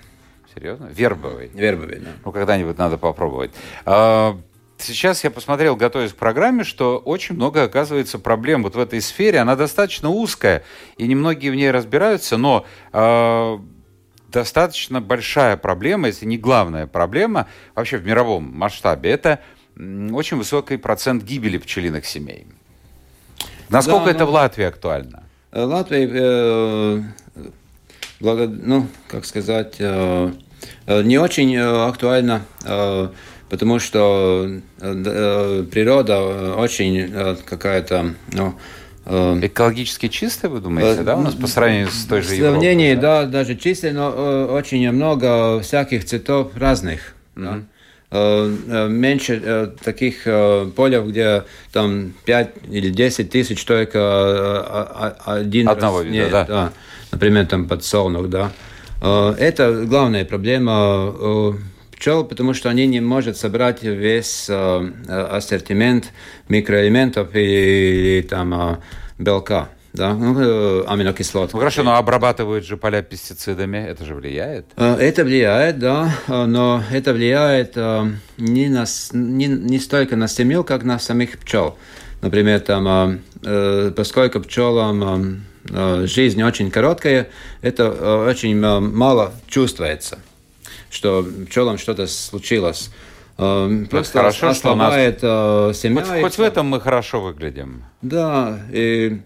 Серьезно? 0.53 0.89
Вербовый. 0.91 1.51
Вербовый, 1.53 1.99
да. 1.99 2.11
Ну, 2.23 2.31
когда-нибудь 2.31 2.77
надо 2.77 2.97
попробовать. 2.97 3.51
А, 3.85 4.39
сейчас 4.77 5.23
я 5.23 5.31
посмотрел, 5.31 5.75
готовясь 5.75 6.13
к 6.13 6.15
программе, 6.15 6.63
что 6.63 6.97
очень 6.97 7.35
много, 7.35 7.63
оказывается, 7.63 8.19
проблем 8.19 8.63
вот 8.63 8.75
в 8.75 8.79
этой 8.79 9.01
сфере. 9.01 9.39
Она 9.39 9.55
достаточно 9.55 10.09
узкая, 10.09 10.63
и 10.97 11.07
немногие 11.07 11.51
в 11.51 11.55
ней 11.55 11.71
разбираются, 11.71 12.37
но 12.37 12.65
э, 12.93 13.57
достаточно 14.29 15.01
большая 15.01 15.57
проблема, 15.57 16.07
если 16.07 16.25
не 16.25 16.37
главная 16.37 16.87
проблема 16.87 17.47
вообще 17.73 17.97
в 17.97 18.05
мировом 18.05 18.51
масштабе, 18.55 19.09
это 19.11 19.41
очень 19.77 20.37
высокий 20.37 20.77
процент 20.77 21.23
гибели 21.23 21.57
пчелиных 21.57 22.05
семей. 22.05 22.47
Насколько 23.69 24.05
да, 24.05 24.11
это 24.11 24.19
но... 24.21 24.25
в 24.27 24.29
Латвии 24.29 24.65
актуально? 24.65 25.23
Э, 25.51 25.63
Латвия, 25.63 26.09
э, 26.11 27.01
благо, 28.19 28.47
ну, 28.47 28.87
как 29.07 29.25
сказать, 29.25 29.75
э, 29.79 30.31
Э, 30.87 31.01
не 31.01 31.17
очень 31.17 31.55
э, 31.55 31.87
актуально, 31.87 32.41
потому 33.49 33.79
что 33.79 34.49
природа 34.79 36.55
очень 36.55 37.35
какая-то... 37.45 38.13
Ну, 38.33 38.55
Экологически 39.07 40.07
чистая, 40.07 40.49
вы 40.49 40.61
думаете, 40.61 41.03
да, 41.03 41.15
у 41.15 41.21
нас 41.21 41.35
по 41.35 41.45
сравнению 41.45 41.89
с 41.89 42.05
той 42.05 42.23
же 42.23 42.33
Европой? 42.33 42.49
В 42.49 42.51
сравнении, 42.53 42.95
да, 42.95 43.25
даже 43.25 43.55
чистая, 43.55 43.93
но 43.93 44.47
очень 44.51 44.91
много 44.91 45.59
всяких 45.59 46.05
цветов 46.05 46.53
разных. 46.55 47.13
Mm-hmm. 47.35 47.63
Да? 48.09 48.87
Меньше 48.87 49.73
таких 49.83 50.23
полев, 50.75 51.05
где 51.05 51.43
там 51.71 52.13
5 52.25 52.49
или 52.71 52.89
10 52.89 53.29
тысяч 53.29 53.63
только 53.63 55.13
один 55.23 55.69
Одного 55.69 55.99
раз, 55.99 56.05
вида, 56.07 56.17
нет, 56.17 56.31
да. 56.31 56.43
да. 56.45 56.73
Например, 57.15 57.45
там 57.45 57.65
подсолнух, 57.65 58.27
да. 58.27 58.51
Э, 59.01 59.33
это 59.39 59.85
главная 59.85 60.25
проблема 60.25 61.13
э, 61.17 61.53
пчел, 61.95 62.25
потому 62.25 62.53
что 62.53 62.69
они 62.69 62.87
не 62.87 62.99
могут 62.99 63.37
собрать 63.37 63.83
весь 63.83 64.47
э, 64.49 64.91
ассортимент 65.07 66.11
микроэлементов 66.49 67.33
или, 67.33 68.17
или 68.17 68.21
там 68.21 68.81
белка 69.17 69.69
да, 69.93 70.13
ну, 70.13 70.85
аминокислот. 70.89 71.53
Ну, 71.53 71.59
хорошо, 71.59 71.83
но 71.83 71.95
обрабатывают 71.95 72.65
же 72.65 72.75
поля 72.75 73.01
пестицидами, 73.01 73.77
это 73.77 74.03
же 74.03 74.13
влияет? 74.13 74.65
Это 74.75 75.23
влияет, 75.23 75.79
да, 75.79 76.13
но 76.27 76.83
это 76.91 77.13
влияет 77.13 77.77
не, 78.37 78.67
на, 78.67 78.83
не, 79.13 79.47
не 79.47 79.79
столько 79.79 80.17
на 80.17 80.27
семью, 80.27 80.65
как 80.65 80.83
на 80.83 80.99
самих 80.99 81.37
пчел. 81.37 81.77
Например, 82.21 82.59
там, 82.59 83.21
поскольку 83.95 84.41
пчелам 84.41 85.45
жизнь 85.67 86.41
очень 86.43 86.69
короткая, 86.71 87.29
это 87.61 87.83
э, 87.83 88.29
очень 88.29 88.63
э, 88.63 88.79
мало 88.79 89.33
чувствуется, 89.47 90.19
что 90.89 91.25
пчелам 91.47 91.77
что-то 91.77 92.07
случилось. 92.07 92.91
Просто 93.35 94.19
хорошо, 94.19 94.53
что 94.53 94.75
нас... 94.75 94.93
семья. 95.77 96.05
Хоть, 96.05 96.21
хоть 96.21 96.37
в 96.37 96.41
этом 96.41 96.67
мы 96.67 96.79
хорошо 96.79 97.19
выглядим. 97.19 97.83
Да, 98.01 98.61
и, 98.71 99.19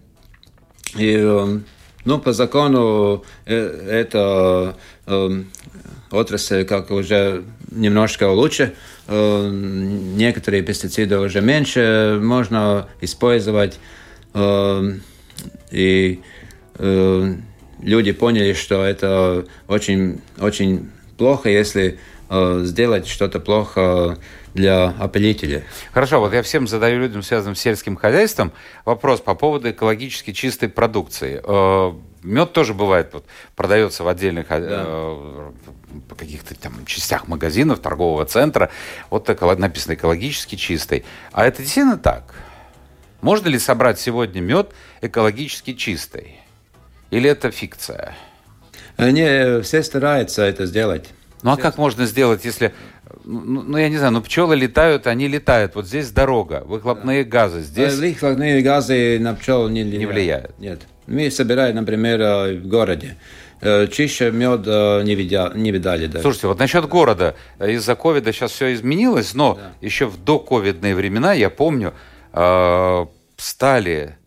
и 0.98 1.60
ну, 2.06 2.20
по 2.20 2.34
закону 2.34 3.24
это 3.46 4.76
отрасль 6.10 6.66
как 6.66 6.90
уже 6.90 7.44
немножко 7.70 8.32
лучше. 8.32 8.74
Некоторые 9.08 10.64
пестициды 10.64 11.20
уже 11.20 11.42
меньше 11.42 12.20
можно 12.20 12.88
использовать. 13.02 13.80
И 15.72 16.22
э, 16.76 17.34
люди 17.82 18.12
поняли, 18.12 18.54
что 18.54 18.84
это 18.84 19.46
очень, 19.68 20.22
очень 20.40 20.90
плохо, 21.18 21.50
если 21.50 22.00
э, 22.30 22.62
сделать 22.64 23.08
что-то 23.08 23.40
плохо 23.40 24.18
для 24.54 24.96
опылителя. 25.00 25.64
Хорошо, 25.92 26.20
вот 26.20 26.34
я 26.34 26.42
всем 26.42 26.68
задаю 26.68 27.00
людям, 27.00 27.22
связанным 27.22 27.56
с 27.56 27.60
сельским 27.60 27.96
хозяйством, 27.96 28.52
вопрос 28.86 29.22
по 29.22 29.36
поводу 29.36 29.70
экологически 29.70 30.34
чистой 30.34 30.70
продукции. 30.70 31.42
Э, 31.44 31.94
мед 32.24 32.54
тоже 32.54 32.74
бывает, 32.74 33.10
вот, 33.14 33.26
продается 33.56 34.04
в 34.04 34.08
отдельных 34.08 34.48
э, 34.50 34.60
да. 34.60 34.84
э, 34.86 35.52
каких-то 36.18 36.56
там 36.56 36.86
частях 36.86 37.28
магазинов, 37.28 37.80
торгового 37.80 38.26
центра. 38.26 38.70
Вот 39.10 39.26
так 39.26 39.42
написано 39.58 39.94
экологически 39.94 40.56
чистый. 40.56 41.06
А 41.32 41.46
это 41.46 41.62
действительно 41.62 41.98
так? 41.98 42.34
Можно 43.22 43.50
ли 43.50 43.60
собрать 43.60 44.00
сегодня 44.00 44.40
мед 44.42 44.72
экологически 45.02 45.74
чистый? 45.74 46.40
Или 47.12 47.30
это 47.30 47.52
фикция? 47.52 48.16
Не, 48.98 49.62
все 49.62 49.84
стараются 49.84 50.44
это 50.44 50.66
сделать. 50.66 51.10
Ну 51.42 51.52
а 51.52 51.58
как 51.58 51.78
можно 51.78 52.06
сделать, 52.06 52.44
если, 52.44 52.74
ну, 53.24 53.62
ну 53.62 53.78
я 53.78 53.88
не 53.88 53.98
знаю, 53.98 54.14
ну 54.14 54.22
пчелы 54.22 54.56
летают, 54.56 55.08
они 55.08 55.28
летают. 55.28 55.76
Вот 55.76 55.88
здесь 55.88 56.12
дорога, 56.12 56.64
выхлопные 56.66 57.24
да. 57.24 57.30
газы. 57.30 57.62
Здесь 57.62 57.96
выхлопные 57.96 58.62
газы 58.62 59.18
на 59.20 59.36
пчел 59.36 59.70
не 59.70 59.84
влияют. 59.84 60.00
Не 60.00 60.06
влияют. 60.06 60.60
Нет. 60.60 60.82
Мы 61.08 61.32
собираем, 61.32 61.76
например, 61.76 62.22
э, 62.22 62.56
в 62.58 62.68
городе. 62.68 63.16
Э, 63.62 63.88
чище 63.88 64.32
мед 64.32 64.62
э, 64.66 65.04
не, 65.04 65.16
видя, 65.16 65.52
не 65.56 65.72
видали 65.72 66.08
даже. 66.08 66.22
Слушайте, 66.22 66.48
вот 66.48 66.60
насчет 66.60 66.86
города. 66.88 67.36
Из-за 67.60 67.96
ковида 67.96 68.34
сейчас 68.34 68.52
все 68.52 68.74
изменилось, 68.74 69.34
но 69.34 69.56
да. 69.56 69.72
еще 69.82 70.06
в 70.06 70.24
доковидные 70.24 70.94
времена, 70.94 71.34
я 71.34 71.50
помню, 71.50 71.90
э, 71.90 72.19
стали 72.32 74.20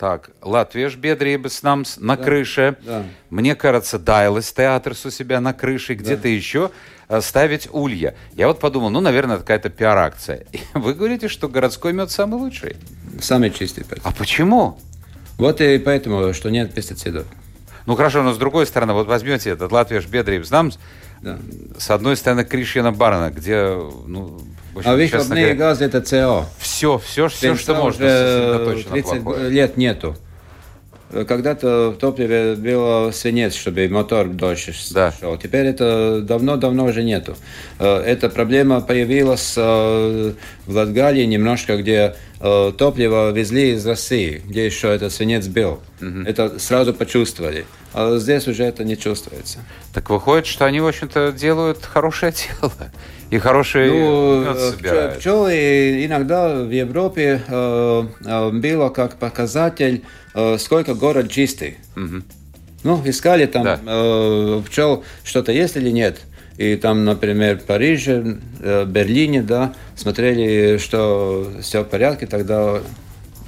так, 0.00 0.30
Латвия 0.40 0.88
Бедрības 0.88 1.62
намс 1.62 1.98
на 1.98 2.16
да, 2.16 2.24
крыше. 2.24 2.76
Да. 2.86 3.04
Мне 3.28 3.54
кажется, 3.54 3.98
Дайлас 3.98 4.50
театр 4.50 4.92
у 5.04 5.10
себя 5.10 5.42
на 5.42 5.52
крыше, 5.52 5.92
где-то 5.92 6.22
да. 6.22 6.28
еще 6.30 6.70
э, 7.10 7.20
ставить 7.20 7.68
улья. 7.70 8.14
Я 8.32 8.48
вот 8.48 8.60
подумал, 8.60 8.88
ну, 8.88 9.00
наверное, 9.00 9.36
это 9.36 9.44
какая-то 9.44 9.68
пиар-акция. 9.68 10.46
Вы 10.74 10.94
говорите, 10.94 11.28
что 11.28 11.48
городской 11.48 11.92
мед 11.92 12.10
самый 12.10 12.40
лучший? 12.40 12.76
Самый 13.20 13.50
чистый. 13.50 13.84
А 14.02 14.10
почему? 14.12 14.80
Вот 15.36 15.60
и 15.60 15.78
поэтому, 15.78 16.32
что 16.32 16.48
нет 16.48 16.72
пестицидов. 16.72 17.26
Ну 17.84 17.94
хорошо, 17.94 18.22
но 18.22 18.32
с 18.32 18.38
другой 18.38 18.66
стороны, 18.66 18.94
вот 18.94 19.06
возьмете 19.06 19.50
этот 19.50 19.70
Латвия 19.70 20.00
Бедрības 20.00 20.50
намс, 20.50 20.78
да. 21.20 21.38
С 21.76 21.90
одной 21.90 22.16
стороны, 22.16 22.44
Кришьяна 22.44 22.92
Барна, 22.92 23.30
где... 23.30 23.76
Ну, 24.06 24.40
общем, 24.80 24.90
а 24.90 24.96
выхлопные 24.96 25.54
газы– 25.54 25.84
это 25.86 26.04
СО. 26.04 26.46
Все, 26.58 26.98
все, 26.98 27.28
все, 27.28 27.54
что 27.56 27.74
можно. 27.74 28.04
Уже 28.04 28.84
30 28.90 29.50
лет 29.50 29.76
нету. 29.76 30.16
когда-то 31.26 31.90
в 31.90 31.96
топливе 31.98 32.54
был 32.54 33.12
свинец, 33.12 33.54
чтобы 33.54 33.88
мотор 33.88 34.28
дольше 34.28 34.72
Да. 34.92 35.12
шел. 35.18 35.36
Теперь 35.36 35.66
это 35.66 36.20
давно-давно 36.22 36.84
уже 36.84 37.02
нету. 37.02 37.36
Э, 37.78 37.98
Эта 37.98 38.28
проблема 38.28 38.80
появилась 38.80 39.54
э, 39.56 40.32
в 40.66 40.74
Латгалии 40.76 41.24
немножко, 41.24 41.76
где 41.76 42.14
э, 42.40 42.72
топливо 42.78 43.30
везли 43.32 43.72
из 43.72 43.86
России, 43.86 44.40
где 44.46 44.66
еще 44.66 44.88
этот 44.94 45.12
свинец 45.12 45.46
был. 45.48 45.80
Это 46.26 46.58
сразу 46.58 46.94
почувствовали. 46.94 47.66
А 47.92 48.16
здесь 48.18 48.48
уже 48.48 48.64
это 48.64 48.84
не 48.84 48.96
чувствуется. 48.96 49.58
Так 49.92 50.08
выходит, 50.10 50.46
что 50.46 50.64
они, 50.64 50.80
в 50.80 50.86
общем-то, 50.86 51.32
делают 51.32 51.84
хорошее 51.84 52.32
дело. 52.60 52.72
И 53.30 53.38
хороший 53.38 53.90
Ну, 53.90 54.40
мед 54.44 54.56
э, 54.56 54.70
собирают. 54.72 55.18
пчелы 55.18 56.04
иногда 56.04 56.62
в 56.62 56.70
Европе 56.70 57.40
э, 57.46 58.04
э, 58.24 58.50
было 58.50 58.88
как 58.88 59.16
показатель, 59.18 60.02
э, 60.34 60.58
сколько 60.58 60.94
город 60.94 61.30
чистый. 61.30 61.76
Ну, 62.82 63.02
искали 63.04 63.46
там 63.46 63.64
Да. 63.64 63.78
э, 63.86 64.62
пчел, 64.66 65.04
что-то 65.22 65.52
есть 65.52 65.76
или 65.76 65.90
нет. 65.90 66.18
И 66.56 66.76
там, 66.76 67.04
например, 67.04 67.58
в 67.58 67.62
Париже, 67.64 68.38
э, 68.60 68.84
Берлине, 68.84 69.42
да, 69.42 69.74
смотрели, 69.96 70.78
что 70.78 71.50
все 71.62 71.82
в 71.82 71.84
порядке, 71.84 72.26
тогда 72.26 72.80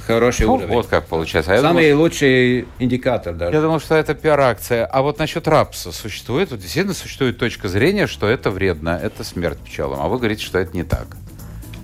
хороший 0.07 0.47
Ну, 0.47 0.55
уровень. 0.55 0.75
вот 0.75 0.87
как 0.87 1.07
получается. 1.07 1.55
А 1.55 1.61
Самый 1.61 1.91
думал, 1.91 2.03
лучший 2.05 2.67
индикатор 2.79 3.35
даже. 3.35 3.55
Я 3.55 3.61
думал, 3.63 3.81
что 3.81 3.95
это 3.95 4.15
пиар-акция. 4.15 4.85
А 4.87 5.03
вот 5.03 5.19
насчет 5.19 5.47
рапса 5.49 5.93
существует, 5.93 6.51
вот 6.51 6.61
действительно 6.61 6.95
существует 6.95 7.39
точка 7.39 7.69
зрения, 7.69 8.07
что 8.07 8.27
это 8.29 8.51
вредно, 8.51 8.99
это 9.03 9.25
смерть 9.25 9.59
пчелам. 9.59 10.01
А 10.03 10.09
вы 10.09 10.19
говорите, 10.19 10.45
что 10.45 10.59
это 10.59 10.77
не 10.77 10.85
так. 10.85 11.07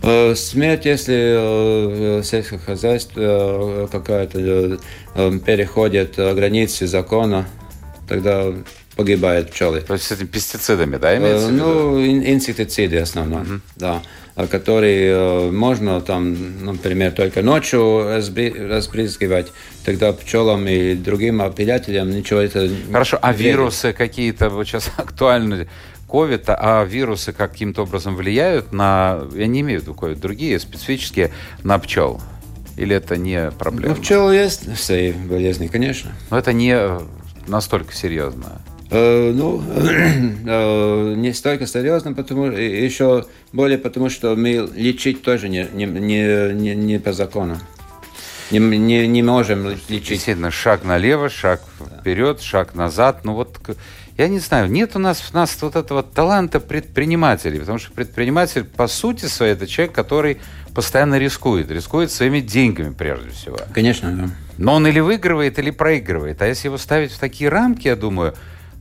Э, 0.02 0.34
Смерть, 0.36 0.84
если 0.86 2.18
э, 2.18 2.22
сельское 2.22 2.58
хозяйство 2.58 3.20
э, 3.20 3.88
какая-то 3.90 4.38
э, 4.40 4.78
э, 5.14 5.38
переходит 5.44 6.18
э, 6.18 6.34
границы 6.34 6.86
закона, 6.86 7.46
тогда 8.08 8.44
погибают 8.96 9.50
пчелы. 9.50 9.80
То 9.80 9.94
есть 9.94 10.06
с 10.06 10.12
этими 10.12 10.26
пестицидами, 10.26 10.96
да, 10.96 11.16
имеется 11.16 11.46
Э, 11.46 11.50
в 11.50 11.52
виду? 11.52 11.64
Ну, 11.64 12.04
ин- 12.04 12.24
инсектициды 12.34 12.98
основном, 12.98 13.62
да, 13.76 13.96
э, 13.96 14.00
которые 14.46 15.10
э, 15.12 15.50
можно 15.50 16.00
там, 16.00 16.64
например, 16.64 17.12
только 17.12 17.42
ночью 17.42 18.04
разбрызгивать, 18.04 19.48
тогда 19.84 20.12
пчелам 20.12 20.66
и 20.68 20.94
другим 20.94 21.42
опылятелям 21.42 22.10
ничего 22.10 22.40
это 22.40 22.70
Хорошо, 22.92 23.18
а 23.20 23.32
вредит. 23.32 23.46
вирусы 23.46 23.92
какие-то, 23.92 24.48
вот 24.50 24.66
сейчас 24.66 24.90
актуальны, 24.96 25.68
ковид, 26.08 26.44
а 26.48 26.84
вирусы 26.84 27.32
каким-то 27.32 27.82
образом 27.82 28.16
влияют 28.16 28.72
на, 28.72 29.22
я 29.34 29.46
не 29.46 29.60
имею 29.60 29.80
в 29.80 29.82
виду 29.82 29.94
ковид, 29.94 30.20
другие 30.20 30.58
специфические, 30.60 31.30
на 31.64 31.78
пчел? 31.78 32.20
Или 32.76 32.94
это 32.94 33.16
не 33.16 33.46
Ну, 33.46 33.52
проблема? 33.52 33.94
пчел 33.96 34.30
есть 34.30 34.78
свои 34.78 35.12
болезни, 35.12 35.66
конечно. 35.66 36.12
Но 36.30 36.38
это 36.38 36.52
не 36.52 36.72
э, 36.76 37.00
настолько 37.48 37.92
серьезно. 37.92 38.60
Э, 38.90 39.32
Ну, 39.34 39.62
э, 40.46 41.14
не 41.16 41.32
столько 41.32 41.66
серьезно, 41.66 42.12
потому 42.14 42.50
и- 42.50 42.84
еще 42.84 43.26
более 43.52 43.78
потому, 43.78 44.08
что 44.10 44.34
мы 44.36 44.68
лечить 44.74 45.22
тоже 45.22 45.48
не, 45.48 45.66
не, 45.74 45.86
не, 45.86 46.74
не, 46.74 46.98
по 46.98 47.12
закону. 47.12 47.58
Не, 48.50 48.58
не, 48.60 49.06
не 49.06 49.22
можем 49.22 49.68
лечить. 49.68 50.08
Действительно, 50.08 50.50
шаг 50.50 50.84
налево, 50.84 51.28
шаг 51.28 51.60
вперед, 52.00 52.40
шаг 52.40 52.74
назад. 52.74 53.20
Ну 53.24 53.34
вот, 53.34 53.58
я 54.16 54.26
не 54.28 54.38
знаю, 54.38 54.70
нет 54.70 54.96
у 54.96 54.98
нас, 54.98 55.22
у 55.32 55.36
нас 55.36 55.56
вот 55.60 55.76
этого 55.76 56.02
таланта 56.02 56.58
предпринимателей, 56.58 57.58
потому 57.60 57.78
что 57.78 57.92
предприниматель, 57.92 58.64
по 58.64 58.86
сути 58.88 59.26
своей, 59.26 59.52
это 59.52 59.66
человек, 59.66 59.94
который 59.94 60.38
постоянно 60.74 61.18
рискует, 61.18 61.70
рискует 61.70 62.10
своими 62.10 62.40
деньгами 62.40 62.94
прежде 62.94 63.30
всего. 63.30 63.58
Конечно, 63.74 64.10
да. 64.12 64.30
Но 64.56 64.74
он 64.74 64.86
или 64.86 65.00
выигрывает, 65.00 65.58
или 65.58 65.70
проигрывает. 65.70 66.40
А 66.40 66.46
если 66.46 66.68
его 66.68 66.78
ставить 66.78 67.12
в 67.12 67.18
такие 67.18 67.50
рамки, 67.50 67.86
я 67.88 67.96
думаю, 67.96 68.34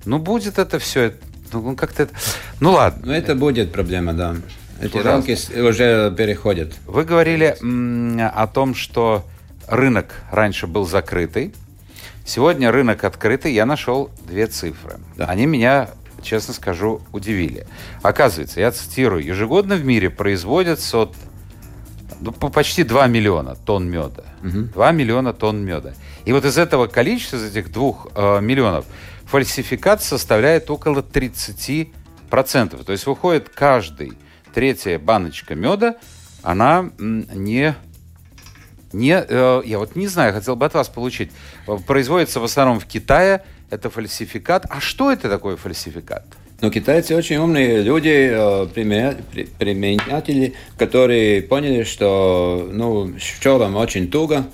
ну 0.08 0.20
будет 0.20 0.58
это 0.58 0.80
все, 0.80 1.14
ну 1.54 1.76
как-то, 1.76 2.04
это- 2.04 2.14
ну 2.60 2.72
ладно. 2.72 3.08
Но 3.08 3.14
это 3.16 3.36
будет 3.36 3.72
проблема, 3.72 4.14
да. 4.14 4.36
Эти 4.82 4.98
рамки 4.98 5.32
уже 5.62 6.14
переходят. 6.16 6.74
Вы 6.86 7.04
говорили 7.04 7.56
о 8.22 8.48
том, 8.48 8.76
что 8.76 9.26
рынок 9.68 10.14
раньше 10.32 10.68
был 10.68 10.86
закрытый. 10.86 11.54
Сегодня 12.26 12.72
рынок 12.72 13.04
открытый. 13.04 13.54
Я 13.54 13.66
нашел 13.66 14.12
две 14.28 14.48
цифры. 14.48 15.00
Да. 15.16 15.26
Они 15.26 15.46
меня, 15.46 15.90
честно 16.22 16.54
скажу, 16.54 17.02
удивили. 17.12 17.66
Оказывается, 18.04 18.60
я 18.60 18.72
цитирую, 18.72 19.24
ежегодно 19.24 19.76
в 19.76 19.86
мире 19.86 20.10
производятся 20.10 20.98
от 21.04 21.16
ну, 22.20 22.32
по- 22.32 22.50
почти 22.50 22.84
2 22.84 23.08
миллиона 23.08 23.56
тонн 23.56 23.90
меда. 23.90 24.24
2 24.44 24.92
миллиона 24.92 25.34
тонн 25.34 25.64
меда. 25.64 25.94
И 26.26 26.34
вот 26.34 26.46
из 26.46 26.58
этого 26.58 26.88
количества, 26.88 27.38
из 27.38 27.44
этих 27.56 27.72
2 27.72 27.96
э, 28.16 28.42
миллионов, 28.42 28.86
фальсификат 29.28 30.02
составляет 30.04 30.70
около 30.72 31.02
30%. 31.02 31.92
То 32.84 32.92
есть 32.92 33.06
выходит 33.06 33.50
каждый 33.50 34.14
третья 34.54 34.98
баночка 35.00 35.56
меда, 35.56 35.96
она 36.44 36.90
не 36.98 37.76
не, 38.94 39.22
э, 39.28 39.62
я 39.66 39.80
вот 39.80 39.98
не 39.98 40.08
знаю, 40.08 40.34
хотел 40.34 40.56
бы 40.56 40.66
от 40.66 40.74
вас 40.74 40.88
получить. 40.88 41.30
Э, 41.68 41.78
Производится 41.86 42.40
в 42.40 42.46
основном 42.46 42.80
в 42.80 42.86
Китае, 42.86 43.44
это 43.70 43.90
фальсификат. 43.90 44.66
А 44.70 44.80
что 44.80 45.12
это 45.12 45.30
такое 45.30 45.58
фальсификат? 45.58 46.24
Но 46.62 46.70
китайцы 46.72 47.14
очень 47.14 47.36
умные 47.36 47.82
люди, 47.84 48.08
э, 48.32 48.68
применя- 48.74 49.18
при- 49.32 49.44
применятели, 49.44 50.54
которые 50.78 51.42
поняли, 51.42 51.84
что 51.84 52.68
ну, 52.72 53.14
с 53.20 53.38
пчелам 53.40 53.76
очень 53.76 54.10
туго, 54.10 54.46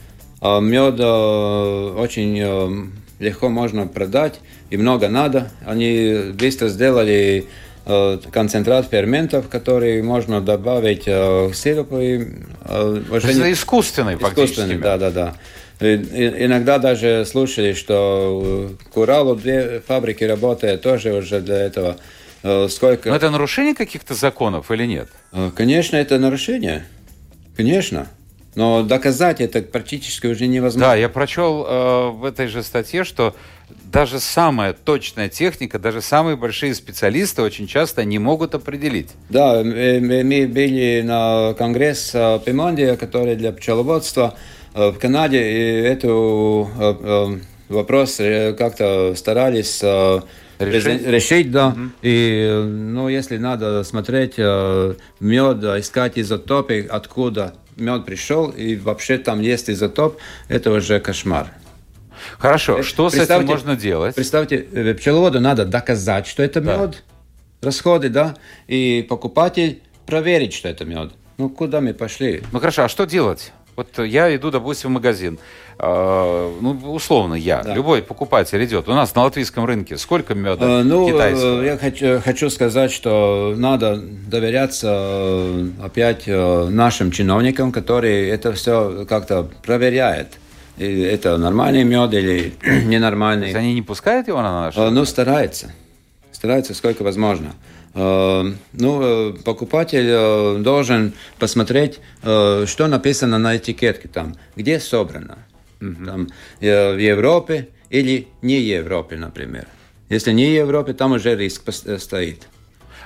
а 0.41 0.59
мед 0.59 0.99
очень 0.99 2.91
легко 3.19 3.49
можно 3.49 3.85
продать 3.87 4.41
и 4.73 4.77
много 4.77 5.07
надо. 5.07 5.49
Они 5.67 6.31
быстро 6.33 6.67
сделали 6.67 7.45
э, 7.85 8.17
концентрат 8.31 8.87
ферментов, 8.89 9.47
который 9.47 10.01
можно 10.01 10.41
добавить 10.41 11.03
э, 11.05 11.49
к 11.51 11.55
сиропу. 11.55 11.99
И, 11.99 12.27
э, 12.65 13.01
уже 13.11 13.27
Это 13.27 13.43
не- 13.45 13.53
искусственный. 13.53 14.15
Искусственный, 14.15 14.77
да, 14.79 14.97
да, 14.97 15.11
да. 15.11 15.35
И- 15.79 15.93
и- 15.93 16.45
Иногда 16.45 16.79
даже 16.79 17.23
слушали, 17.25 17.73
что 17.73 18.67
э, 18.81 18.91
к 18.91 18.97
Уралу 18.97 19.35
две 19.35 19.79
фабрики 19.81 20.23
работают 20.23 20.81
тоже 20.81 21.13
уже 21.13 21.39
для 21.39 21.57
этого. 21.59 21.97
Э, 22.41 22.67
Сколько? 22.67 23.09
Но 23.09 23.15
это 23.15 23.29
нарушение 23.29 23.75
каких-то 23.75 24.15
законов 24.15 24.71
или 24.71 24.87
нет? 24.87 25.09
Э, 25.33 25.51
Конечно, 25.55 25.97
это 25.97 26.17
нарушение. 26.17 26.83
Конечно. 27.55 28.07
Но 28.55 28.81
доказать 28.83 29.39
это 29.41 29.61
практически 29.61 30.27
уже 30.27 30.47
невозможно. 30.47 30.87
Да, 30.89 30.95
я 30.95 31.09
прочел 31.09 31.63
э, 31.67 32.09
в 32.09 32.25
этой 32.25 32.47
же 32.47 32.63
статье, 32.63 33.03
что 33.03 33.35
даже 33.91 34.19
самая 34.19 34.73
точная 34.73 35.29
техника, 35.29 35.77
даже 35.79 36.01
самые 36.01 36.35
большие 36.35 36.73
специалисты 36.73 37.41
очень 37.41 37.67
часто 37.67 38.03
не 38.03 38.19
могут 38.19 38.55
определить. 38.55 39.11
Да, 39.29 39.61
э, 39.61 39.99
мы 39.99 40.23
мы 40.23 40.47
были 40.47 41.01
на 41.05 41.53
конгресс 41.53 42.11
э, 42.13 42.39
Пимондия, 42.45 42.95
который 42.95 43.35
для 43.35 43.51
пчеловодства 43.51 44.35
э, 44.73 44.89
в 44.89 44.97
Канаде, 44.99 45.39
и 45.39 45.81
эту 45.83 46.69
э, 46.79 46.95
э, 47.01 47.39
вопрос 47.69 48.19
э, 48.19 48.53
как-то 48.53 49.13
старались 49.15 49.79
э, 49.83 50.21
Решить? 50.59 51.05
решить, 51.05 51.51
да. 51.51 51.75
И, 52.01 52.47
э, 52.49 52.63
ну, 52.63 53.09
если 53.09 53.37
надо 53.37 53.83
смотреть 53.83 54.35
э, 54.37 54.95
мед, 55.19 55.63
э, 55.63 55.79
искать 55.79 56.17
изотопы, 56.17 56.87
откуда 56.89 57.55
мед 57.75 58.05
пришел, 58.05 58.49
и 58.49 58.75
вообще 58.75 59.17
там 59.17 59.41
есть 59.41 59.69
изотоп, 59.69 60.17
это 60.47 60.71
уже 60.71 60.99
кошмар. 60.99 61.51
Хорошо, 62.39 62.79
Э, 62.79 62.83
что 62.83 63.09
с 63.09 63.15
этим 63.15 63.45
можно 63.45 63.75
делать? 63.75 64.15
Представьте, 64.15 64.65
э, 64.71 64.93
пчеловоду 64.93 65.39
надо 65.39 65.65
доказать, 65.65 66.27
что 66.27 66.43
это 66.43 66.61
Да. 66.61 66.77
мед, 66.77 67.03
расходы, 67.61 68.09
да, 68.09 68.35
и 68.67 69.05
покупатель 69.07 69.81
проверить, 70.05 70.53
что 70.53 70.67
это 70.69 70.85
мед. 70.85 71.11
Ну, 71.37 71.49
куда 71.49 71.81
мы 71.81 71.93
пошли? 71.93 72.43
Ну 72.51 72.59
хорошо, 72.59 72.83
а 72.83 72.89
что 72.89 73.05
делать? 73.05 73.51
Вот 73.75 73.97
я 73.97 74.35
иду, 74.35 74.51
допустим, 74.51 74.91
в 74.91 74.93
магазин. 74.93 75.39
Э, 75.79 76.51
ну, 76.61 76.71
условно, 76.93 77.33
я. 77.33 77.63
Да. 77.63 77.73
Любой 77.73 78.03
покупатель 78.03 78.63
идет. 78.63 78.87
У 78.87 78.93
нас 78.93 79.15
на 79.15 79.23
латвийском 79.23 79.65
рынке 79.65 79.97
сколько 79.97 80.35
меда 80.35 80.81
Э, 80.81 80.83
Ну, 80.83 81.07
китайского? 81.07 81.63
я 81.63 81.77
хочу, 81.77 82.21
хочу 82.23 82.51
сказать, 82.51 82.91
что 82.91 83.55
надо 83.57 83.97
доверяться 83.97 85.65
опять 85.83 86.27
нашим 86.27 87.09
чиновникам, 87.11 87.71
которые 87.71 88.29
это 88.29 88.53
все 88.53 89.05
как-то 89.09 89.49
проверяют. 89.65 90.27
И 90.77 91.01
это 91.01 91.37
нормальный 91.37 91.83
мед 91.83 92.13
или 92.13 92.49
То 92.49 92.69
есть 92.71 92.87
ненормальный. 92.87 93.53
они 93.53 93.73
не 93.73 93.81
пускают 93.81 94.27
его 94.27 94.41
на 94.41 94.61
наш 94.65 94.75
Э, 94.77 94.89
Ну, 94.89 95.05
старается. 95.05 95.71
Старается 96.31 96.73
сколько 96.73 97.03
возможно. 97.03 97.53
Э, 97.93 98.43
Ну, 98.73 99.01
э, 99.01 99.33
покупатель 99.45 100.07
э, 100.07 100.57
должен 100.59 101.13
посмотреть, 101.37 101.99
э, 102.23 102.65
что 102.67 102.87
написано 102.87 103.37
на 103.37 103.57
этикетке 103.57 104.07
там, 104.07 104.35
где 104.55 104.79
собрано. 104.79 105.37
Там, 105.79 106.29
в 106.61 106.97
Европе 106.97 107.67
или 107.89 108.27
не 108.41 108.59
Европе, 108.61 109.17
например. 109.17 109.67
Если 110.09 110.31
не 110.31 110.53
Европе, 110.55 110.93
там 110.93 111.11
уже 111.11 111.35
риск 111.35 111.61
стоит. 111.99 112.47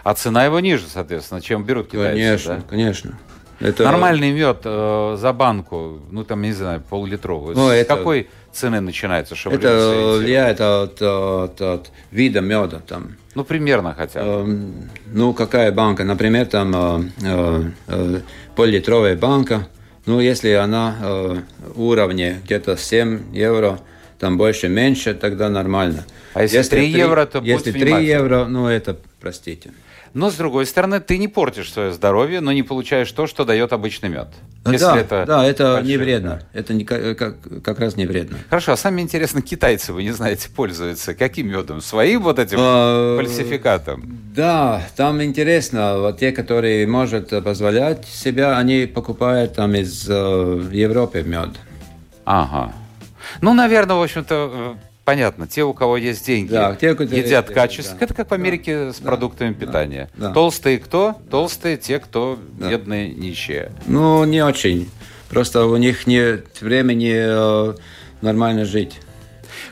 А 0.03 0.13
цена 0.13 0.45
его 0.45 0.59
ниже, 0.59 0.85
соответственно, 0.87 1.41
чем 1.41 1.63
берут 1.65 1.87
китайцы. 1.87 2.13
Конечно, 2.13 2.55
да? 2.55 2.61
конечно. 2.69 3.19
Это, 3.59 3.83
Нормальный 3.83 4.31
мед 4.31 4.61
э, 4.65 5.15
за 5.19 5.33
банку, 5.33 5.99
ну 6.11 6.23
там, 6.23 6.41
не 6.41 6.51
знаю, 6.53 6.81
пол-литровую. 6.87 7.55
Ну, 7.55 7.69
это- 7.69 7.95
какой 7.95 8.27
цены 8.51 8.81
начинается, 8.81 9.35
чтобы 9.35 9.55
Это 9.55 10.17
влияет 10.19 10.61
от, 10.61 11.01
от, 11.01 11.61
от 11.61 11.91
вида 12.11 12.41
меда. 12.41 12.79
Там. 12.87 13.15
Ну, 13.35 13.43
примерно 13.43 13.93
хотя 13.97 14.23
бы. 14.23 14.29
Эм, 14.29 14.73
Ну, 15.13 15.33
какая 15.33 15.71
банка? 15.71 16.03
Например, 16.03 16.45
там 16.45 16.75
э, 16.75 17.03
э, 17.23 17.63
э, 17.87 18.21
поллитровая 18.55 19.15
банка. 19.15 19.67
Ну, 20.05 20.19
если 20.19 20.51
она 20.51 20.95
э, 21.01 21.35
уровне 21.75 22.39
где-то 22.45 22.77
7 22.77 23.33
евро, 23.33 23.79
там 24.19 24.37
больше-меньше, 24.37 25.13
тогда 25.13 25.49
нормально. 25.49 26.05
А 26.33 26.43
если 26.43 26.61
3 26.61 26.91
три- 26.91 26.91
евро, 26.91 27.25
то 27.25 27.39
Если 27.39 27.71
3 27.71 27.81
внимательны. 27.83 28.09
евро, 28.09 28.45
ну, 28.45 28.67
это, 28.67 28.97
простите. 29.19 29.71
Но, 30.17 30.31
с 30.31 30.33
другой 30.35 30.65
стороны, 30.65 30.99
ты 30.99 31.19
не 31.19 31.27
портишь 31.27 31.71
свое 31.71 31.91
здоровье, 31.93 32.41
но 32.41 32.51
не 32.51 32.63
получаешь 32.63 33.11
то, 33.11 33.27
что 33.27 33.45
дает 33.45 33.71
обычный 33.71 34.09
мед. 34.09 34.29
Если 34.65 34.79
да, 34.83 34.97
это 34.97 35.25
да, 35.27 35.45
это 35.45 35.73
большой- 35.75 35.87
не 35.87 35.97
вредно. 35.97 36.41
Это 36.53 36.73
не, 36.73 36.83
ка- 36.85 37.13
как, 37.13 37.35
как 37.63 37.79
раз 37.79 37.95
не 37.97 38.07
вредно. 38.07 38.39
Хорошо, 38.49 38.71
а 38.71 38.77
сами 38.77 39.01
интересно, 39.01 39.43
китайцы, 39.43 39.93
вы 39.93 40.01
не 40.01 40.09
знаете, 40.11 40.49
пользуются 40.49 41.13
каким 41.13 41.49
медом? 41.49 41.81
Своим 41.81 42.23
вот 42.23 42.39
этим 42.39 42.57
А, 42.59 43.15
фальсификатом? 43.17 44.19
Да, 44.35 44.81
там 44.95 45.21
интересно, 45.21 45.99
вот 45.99 46.19
те, 46.19 46.31
которые 46.31 46.87
может 46.87 47.29
позволять 47.43 48.07
себя, 48.07 48.57
они 48.57 48.87
покупают 48.87 49.53
там 49.53 49.75
из 49.75 50.07
э, 50.09 50.13
Европы 50.71 51.21
мед. 51.21 51.49
Ага. 52.25 52.73
Ну, 53.41 53.53
наверное, 53.53 53.97
в 53.97 54.01
общем-то, 54.01 54.75
э, 54.81 54.86
понятно. 55.07 55.47
Те, 55.47 55.63
у 55.63 55.73
кого 55.73 55.95
есть 55.95 56.25
деньги, 56.25 56.51
Да, 56.51 56.75
те, 56.75 56.93
которых 56.93 57.13
едят 57.13 57.49
качественно. 57.49 57.97
да. 57.97 58.03
Это 58.05 58.13
как 58.13 58.29
в 58.29 58.33
Америке 58.33 58.91
с 58.91 58.97
продуктами 58.97 59.53
питания. 59.53 60.09
да. 60.17 60.33
Толстые 60.33 60.79
кто? 60.79 61.15
Толстые 61.31 61.77
те, 61.77 61.99
кто 61.99 62.37
Да. 62.59 62.69
бедные, 62.69 63.07
нищие. 63.13 63.71
Ну, 63.85 64.25
не 64.25 64.43
очень. 64.43 64.89
Просто 65.29 65.65
у 65.65 65.77
них 65.77 66.07
нет 66.07 66.59
времени 66.59 67.13
э, 67.15 67.75
нормально 68.21 68.65
жить. 68.65 68.99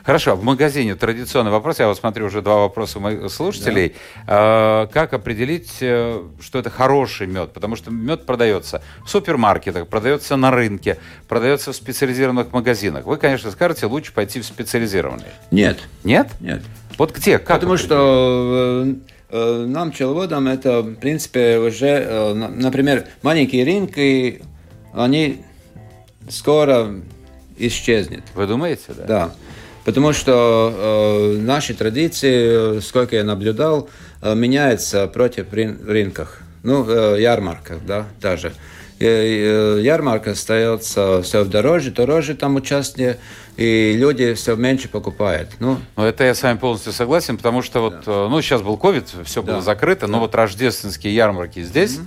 Хорошо, 0.06 0.36
в 0.36 0.44
магазине 0.44 0.94
традиционный 0.94 1.50
вопрос. 1.50 1.80
Я 1.80 1.88
вот 1.88 1.98
смотрю 1.98 2.26
уже 2.26 2.40
два 2.40 2.58
вопроса 2.58 3.00
моих 3.00 3.28
слушателей. 3.28 3.96
А, 4.28 4.86
как 4.86 5.12
определить, 5.12 5.78
э, 5.80 6.22
что 6.40 6.60
это 6.60 6.70
хороший 6.70 7.26
мед? 7.26 7.52
Потому 7.52 7.74
что 7.74 7.90
мед 7.90 8.24
продается 8.24 8.82
в 9.04 9.10
супермаркетах, 9.10 9.88
продается 9.88 10.36
на 10.36 10.52
рынке, 10.52 10.98
продается 11.26 11.72
в 11.72 11.76
специализированных 11.76 12.52
магазинах. 12.52 13.04
Вы, 13.04 13.16
конечно, 13.16 13.50
скажете, 13.50 13.86
лучше 13.86 14.12
пойти 14.12 14.40
в 14.40 14.46
специализированный. 14.46 15.24
Нет, 15.50 15.80
Нет? 16.04 16.28
нет. 16.38 16.62
Вот 16.98 17.12
где? 17.12 17.38
Как 17.40 17.56
Потому 17.56 17.72
определить? 17.72 17.86
что 17.88 18.84
э, 18.86 18.94
э, 19.30 19.66
нам, 19.66 19.90
пчеловодам, 19.90 20.46
это, 20.46 20.82
в 20.82 20.94
принципе, 20.94 21.58
уже, 21.58 22.32
на- 22.32 22.48
например, 22.48 23.06
маленькие 23.22 23.64
рынки, 23.64 24.40
они 24.94 25.42
скоро 26.28 26.94
исчезнут. 27.58 28.22
Вы 28.36 28.46
думаете, 28.46 28.84
да? 28.96 29.04
Да. 29.06 29.34
Потому 29.86 30.12
что 30.12 30.74
э, 30.76 31.38
наши 31.38 31.72
традиции, 31.72 32.78
э, 32.78 32.80
сколько 32.80 33.14
я 33.14 33.22
наблюдал, 33.22 33.88
э, 34.20 34.34
меняются 34.34 35.06
против 35.06 35.52
рын- 35.52 35.78
рынках. 35.88 36.40
Ну, 36.64 36.84
э, 36.90 37.22
ярмарках, 37.22 37.78
да, 37.86 38.06
даже. 38.20 38.52
И, 38.98 39.04
э, 39.06 39.78
ярмарка 39.82 40.32
остается 40.32 41.22
все 41.22 41.44
дороже, 41.44 41.92
дороже 41.92 42.34
там 42.34 42.56
участие, 42.56 43.18
и 43.56 43.92
люди 43.96 44.34
все 44.34 44.56
меньше 44.56 44.88
покупают. 44.88 45.50
Ну, 45.60 45.78
Ну, 45.94 46.02
это 46.02 46.24
я 46.24 46.34
с 46.34 46.42
вами 46.42 46.58
полностью 46.58 46.92
согласен, 46.92 47.36
потому 47.36 47.62
что 47.62 47.80
вот, 47.82 47.94
э, 48.08 48.28
ну, 48.28 48.42
сейчас 48.42 48.62
был 48.62 48.76
ковид, 48.76 49.04
все 49.24 49.40
было 49.40 49.56
Да. 49.58 49.62
закрыто, 49.62 50.08
но 50.08 50.18
вот 50.18 50.34
рождественские 50.34 51.14
ярмарки 51.14 51.62
здесь, 51.62 52.00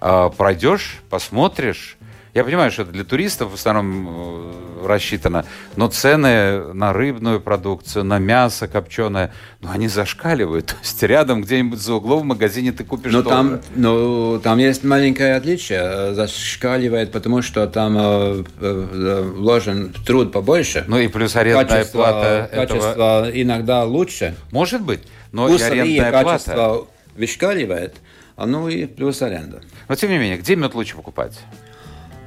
а, 0.00 0.30
пройдешь, 0.30 1.00
посмотришь. 1.10 1.97
Я 2.34 2.44
понимаю, 2.44 2.70
что 2.70 2.82
это 2.82 2.92
для 2.92 3.04
туристов 3.04 3.50
в 3.50 3.54
основном 3.54 4.08
э, 4.08 4.86
рассчитано, 4.86 5.44
но 5.76 5.88
цены 5.88 6.72
на 6.74 6.92
рыбную 6.92 7.40
продукцию, 7.40 8.04
на 8.04 8.18
мясо 8.18 8.68
копченое, 8.68 9.32
ну, 9.60 9.70
они 9.70 9.88
зашкаливают. 9.88 10.66
То 10.66 10.74
есть 10.82 11.02
рядом 11.02 11.42
где-нибудь 11.42 11.78
за 11.78 11.94
углом 11.94 12.20
в 12.20 12.24
магазине 12.24 12.72
ты 12.72 12.84
купишь 12.84 13.12
но 13.12 13.22
там, 13.22 13.60
но 13.74 14.38
там 14.38 14.58
есть 14.58 14.84
маленькое 14.84 15.36
отличие. 15.36 16.14
Зашкаливает, 16.14 17.12
потому 17.12 17.42
что 17.42 17.66
там 17.66 17.96
э, 17.98 18.44
э, 18.60 19.22
вложен 19.34 19.94
труд 20.06 20.32
побольше. 20.32 20.84
Ну 20.86 20.98
и 20.98 21.08
плюс 21.08 21.34
арендная 21.36 21.64
качество, 21.64 21.98
плата 21.98 22.48
этого... 22.52 22.66
качество 22.66 23.30
иногда 23.32 23.84
лучше. 23.84 24.34
Может 24.50 24.82
быть, 24.82 25.00
но 25.32 25.48
и 25.48 25.52
Вкусовые 25.52 25.82
арендная 25.82 26.10
плата. 26.10 26.30
качества 26.30 26.86
вышкаливает, 27.16 27.96
а 28.36 28.46
ну 28.46 28.68
и 28.68 28.86
плюс 28.86 29.22
аренда. 29.22 29.62
Но 29.88 29.94
тем 29.94 30.10
не 30.10 30.18
менее, 30.18 30.38
где 30.38 30.56
мед 30.56 30.74
лучше 30.74 30.94
покупать? 30.96 31.40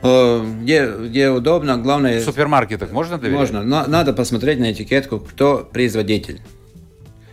Э, 0.03 0.43
Где, 0.61 0.87
где 0.87 1.29
удобно, 1.29 1.77
В 1.77 1.83
главное, 1.83 2.21
супермаркетах 2.21 2.91
можно 2.91 3.17
доверять? 3.17 3.39
можно. 3.39 3.63
На- 3.63 3.87
надо 3.87 4.13
посмотреть 4.13 4.59
на 4.59 4.71
этикетку, 4.71 5.19
кто 5.19 5.67
производитель. 5.71 6.41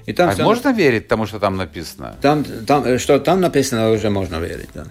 И 0.06 0.12
там, 0.12 0.30
А 0.30 0.32
всё- 0.32 0.44
можно 0.44 0.72
верить 0.72 1.08
тому, 1.08 1.26
что 1.26 1.38
там 1.38 1.56
написано? 1.56 2.16
там, 2.22 2.44
там, 2.66 2.84
э, 2.84 2.98
что 2.98 3.18
там 3.18 3.40
написано, 3.40 3.90
уже 3.90 4.10
можно 4.10 4.36
верить. 4.36 4.68
Да. 4.74 4.84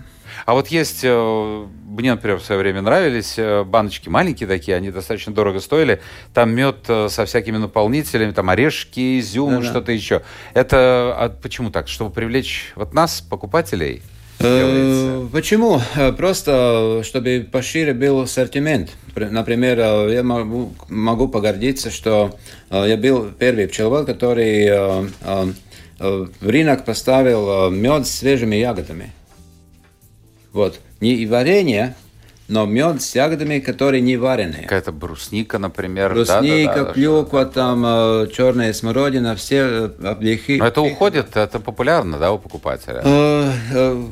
А 0.46 0.54
вот 0.54 0.68
есть, 0.68 1.02
э, 1.04 1.66
мне, 1.88 2.12
например, 2.12 2.38
в 2.40 2.44
свое 2.46 2.62
время 2.62 2.82
нравились 2.82 3.38
баночки 3.66 4.08
маленькие 4.10 4.48
такие, 4.48 4.78
они 4.78 4.92
достаточно 4.92 5.34
дорого 5.34 5.60
стоили. 5.60 6.00
Там 6.34 6.52
мед 6.52 6.78
со 6.86 7.26
всякими 7.26 7.58
наполнителями, 7.58 8.32
там 8.32 8.50
орешки, 8.50 9.20
изюм, 9.20 9.56
Да-да. 9.56 9.66
что-то 9.66 9.92
еще. 9.92 10.22
Это 10.54 11.16
а 11.18 11.30
почему 11.30 11.72
так? 11.72 11.88
Чтобы 11.88 12.12
привлечь 12.12 12.72
вот 12.76 12.94
нас, 12.94 13.22
покупателей? 13.22 14.04
Э, 14.40 15.28
Почему? 15.32 15.82
Э, 15.96 16.12
Просто, 16.12 17.02
чтобы 17.04 17.48
пошире 17.52 17.94
был 17.94 18.22
ассортимент. 18.22 18.92
Пр- 19.16 19.30
Например, 19.32 19.80
э, 19.80 20.14
я 20.14 20.24
могу, 20.24 20.74
могу 20.90 21.28
погордиться, 21.28 21.90
что 21.90 22.38
э, 22.70 22.86
я 22.90 22.98
был 22.98 23.32
первый 23.32 23.68
пчеловод, 23.68 24.06
который 24.06 24.66
э, 24.66 25.08
э, 25.22 25.46
э, 26.00 26.28
в 26.40 26.48
рынок 26.48 26.86
поставил 26.86 27.68
э, 27.68 27.72
мед 27.72 28.06
с 28.06 28.12
свежими 28.12 28.56
ягодами. 28.58 29.12
Вот. 30.54 30.80
Не 31.02 31.26
варенье, 31.26 31.96
но 32.48 32.66
мед 32.66 33.02
с 33.02 33.16
ягодами, 33.16 33.60
которые 33.60 34.02
не 34.02 34.18
вареные. 34.18 34.64
Какая-то 34.64 34.92
брусника, 34.92 35.60
например. 35.60 36.14
Брусника, 36.14 36.74
да-да-да, 36.74 36.94
клюква, 36.94 37.46
там 37.46 37.84
э, 37.86 38.28
черная 38.34 38.74
смородина, 38.74 39.36
все 39.36 39.58
э, 39.58 39.90
облехи. 40.04 40.58
Но 40.58 40.68
это 40.68 40.82
уходит, 40.82 41.36
это 41.36 41.60
популярно, 41.60 42.18
да, 42.18 42.32
у 42.32 42.40
покупателя? 42.40 43.02
Э, 43.04 43.52
э, 43.74 44.04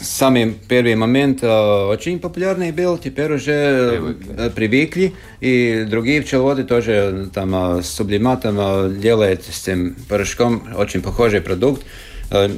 Самый 0.00 0.52
первый 0.68 0.96
момент 0.96 1.42
э, 1.42 1.46
очень 1.86 2.18
популярный 2.18 2.72
был, 2.72 2.98
теперь 2.98 3.32
уже 3.32 3.90
Привыкли. 3.98 4.34
э, 4.36 4.50
привыкли, 4.50 5.14
и 5.40 5.86
другие 5.88 6.20
пчеловоды 6.20 6.64
тоже 6.64 7.30
там 7.32 7.78
э, 7.78 7.82
с 7.82 7.88
сублиматом 7.88 8.56
э, 8.58 8.94
делают 9.00 9.44
с 9.44 9.66
этим 9.66 9.94
порошком 10.08 10.62
очень 10.76 11.00
похожий 11.00 11.40
продукт, 11.40 11.82
э, 12.30 12.50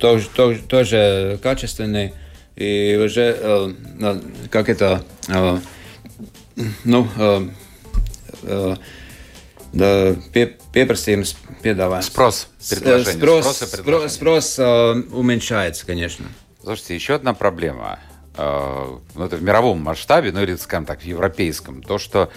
тоже, 0.00 0.26
тоже, 0.34 0.62
тоже 0.62 1.38
качественный, 1.42 2.12
и 2.60 2.96
уже 3.02 3.36
э, 3.40 4.20
как 4.50 4.68
это, 4.68 5.02
э, 5.28 5.58
ну, 6.84 7.08
э, 7.16 7.48
э, 8.42 8.76
да, 9.72 10.14
попросим 10.74 11.24
с- 11.24 11.36
piedāvājums. 11.62 12.02
Спрос, 12.02 12.48
э, 12.70 12.74
предложение, 12.74 13.18
Спрос, 13.18 13.44
спрос 13.44 13.62
и 13.62 13.66
спрос, 13.66 13.70
предложение. 13.80 14.08
спрос, 14.10 14.58
э, 14.58 14.92
уменьшается, 15.12 15.86
конечно. 15.86 16.26
Слушайте, 16.62 16.94
еще 16.96 17.14
одна 17.14 17.32
проблема, 17.32 17.98
э, 18.36 18.98
ну, 19.14 19.24
это 19.24 19.36
в 19.36 19.42
мировом 19.42 19.80
масштабе, 19.80 20.30
ну 20.32 20.42
или, 20.42 20.54
скажем 20.56 20.84
так, 20.84 21.00
в 21.00 21.04
европейском, 21.04 21.82
то, 21.82 21.96
что 21.98 22.30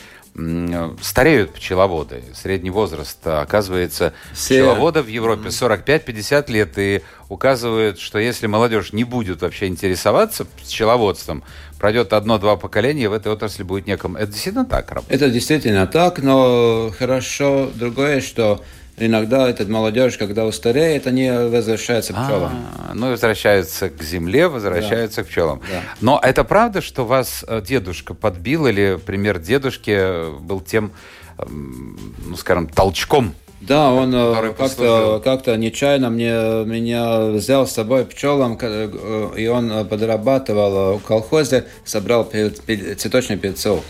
стареют 1.01 1.53
пчеловоды. 1.53 2.23
Средний 2.33 2.71
возраст, 2.71 3.19
э, 3.25 3.31
оказывается, 3.31 4.13
Все- 4.33 4.55
пчеловода 4.55 5.03
в 5.03 5.07
Европе 5.07 5.51
45-50 5.51 6.49
лет, 6.49 6.77
и 6.77 7.01
указывают, 7.29 7.99
что 7.99 8.17
если 8.17 8.47
молодежь 8.47 8.93
не 8.93 9.03
будет 9.03 9.41
вообще 9.41 9.67
интересоваться 9.67 10.45
пчеловодством, 10.45 11.43
пройдет 11.79 12.13
одно-два 12.13 12.55
поколения, 12.55 13.03
и 13.03 13.07
в 13.07 13.13
этой 13.13 13.31
отрасли 13.31 13.61
будет 13.63 13.85
некому. 13.85 14.17
Это 14.17 14.31
действительно 14.31 14.65
так 14.65 14.89
работает? 14.91 15.21
Это 15.21 15.29
действительно 15.31 15.85
так, 15.85 16.17
но 16.19 16.91
хорошо 16.97 17.69
другое, 17.75 18.21
что 18.21 18.63
иногда 18.97 19.49
эта 19.49 19.65
молодежь, 19.65 20.17
когда 20.17 20.45
устареет, 20.45 21.07
они 21.07 21.29
возвращаются 21.29 22.13
к 22.13 22.15
пчелам. 22.25 22.65
А, 22.77 22.91
ну 22.93 23.07
и 23.07 23.11
возвращаются 23.11 23.89
к 23.89 24.01
земле, 24.03 24.47
возвращаются 24.47 25.23
к 25.23 25.27
пчелам. 25.27 25.61
Да. 25.69 25.81
Но 26.01 26.19
это 26.21 26.43
правда, 26.43 26.81
что 26.81 27.05
вас 27.05 27.43
э, 27.47 27.61
дедушка 27.61 28.13
подбил, 28.13 28.67
или 28.67 28.99
пример 29.03 29.39
дедушки 29.39 30.39
был 30.39 30.61
тем, 30.61 30.91
эм, 31.37 31.97
ну 32.25 32.35
скажем, 32.35 32.67
толчком? 32.67 33.33
Да, 33.67 33.91
он 33.93 34.13
э, 34.13 34.53
как-то 34.57 35.21
как 35.23 35.57
нечаянно 35.57 36.09
мне, 36.09 36.31
меня 36.65 37.27
взял 37.27 37.65
с 37.65 37.71
собой 37.71 38.05
пчелам, 38.05 38.57
ка- 38.57 38.67
э, 38.69 39.29
и 39.37 39.47
он 39.47 39.71
э, 39.71 39.85
подрабатывал 39.85 40.95
э, 40.95 40.97
в 40.97 41.01
колхозе, 41.03 41.65
собрал 41.85 42.25
пе- 42.25 42.49
цветочные 42.49 43.37
певцов. 43.37 43.83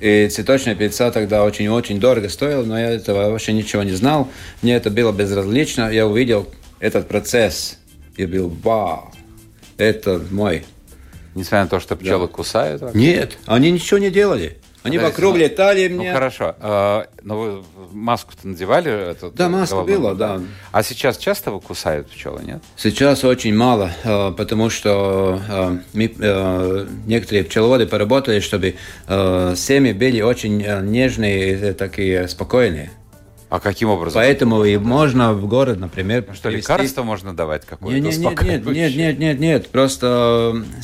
И 0.00 0.28
цветочные 0.28 0.76
певца 0.76 1.10
тогда 1.10 1.44
очень-очень 1.44 2.00
дорого 2.00 2.28
стоило, 2.28 2.62
но 2.64 2.78
я 2.78 2.90
этого 2.90 3.30
вообще 3.30 3.52
ничего 3.52 3.82
не 3.82 3.92
знал. 3.92 4.28
Мне 4.62 4.74
это 4.76 4.90
было 4.90 5.12
безразлично. 5.12 5.90
Я 5.90 6.06
увидел 6.06 6.48
этот 6.80 7.06
процесс 7.08 7.78
и 8.16 8.24
был 8.24 8.48
вау, 8.62 9.12
это 9.76 10.20
мой. 10.30 10.64
Несмотря 11.34 11.64
на 11.64 11.68
то, 11.68 11.80
что 11.80 11.96
пчелы 11.96 12.28
кусают? 12.28 12.80
вообще? 12.82 12.98
Нет, 12.98 13.38
они 13.46 13.70
ничего 13.70 13.98
не 13.98 14.10
делали. 14.10 14.56
Они 14.84 14.96
вокруг 14.98 15.36
летали 15.36 15.88
Ну 15.88 15.98
мне. 16.02 16.12
хорошо. 16.12 16.54
А, 16.60 17.06
Но 17.22 17.38
вы 17.40 17.62
маску-то 17.92 18.46
надевали? 18.48 19.10
эту 19.10 19.30
Да, 19.30 19.48
головную? 19.48 19.84
было, 19.84 20.14
да. 20.14 20.40
А 20.72 20.82
сейчас 20.82 21.18
часто 21.18 21.50
вы 21.50 21.60
кусают 21.60 22.08
пчелы, 22.10 22.42
нет? 22.44 22.62
Сейчас 22.76 23.24
очень 23.24 23.54
мало, 23.54 23.90
э, 24.04 24.32
потому 24.36 24.70
что 24.70 25.40
э, 25.48 25.78
мы, 25.94 26.14
э, 26.18 26.86
некоторые 27.06 27.44
пчеловоды 27.44 27.86
поработали, 27.86 28.40
чтобы 28.40 28.76
семьи 29.08 29.92
были 29.92 30.20
очень 30.20 30.58
нежные, 30.90 31.52
э, 31.60 31.72
такие 31.74 32.28
спокойные. 32.28 32.90
А 33.50 33.60
каким 33.60 33.88
образом? 33.88 34.20
Поэтому 34.20 34.62
и 34.64 34.76
можно 34.76 35.32
в 35.32 35.46
город, 35.48 35.78
например, 35.78 36.24
Ну 36.28 36.34
Что, 36.34 36.50
привезти- 36.50 36.70
лекарство 36.72 37.02
можно 37.02 37.34
давать 37.34 37.64
какое-то? 37.64 37.98
Нет, 37.98 38.18
нет, 38.18 38.42
нет, 38.42 38.66
нет, 38.66 38.94
нет, 38.96 39.18
нет, 39.18 39.40
нет, 39.40 39.68
просто 39.70 40.62
э, 40.78 40.82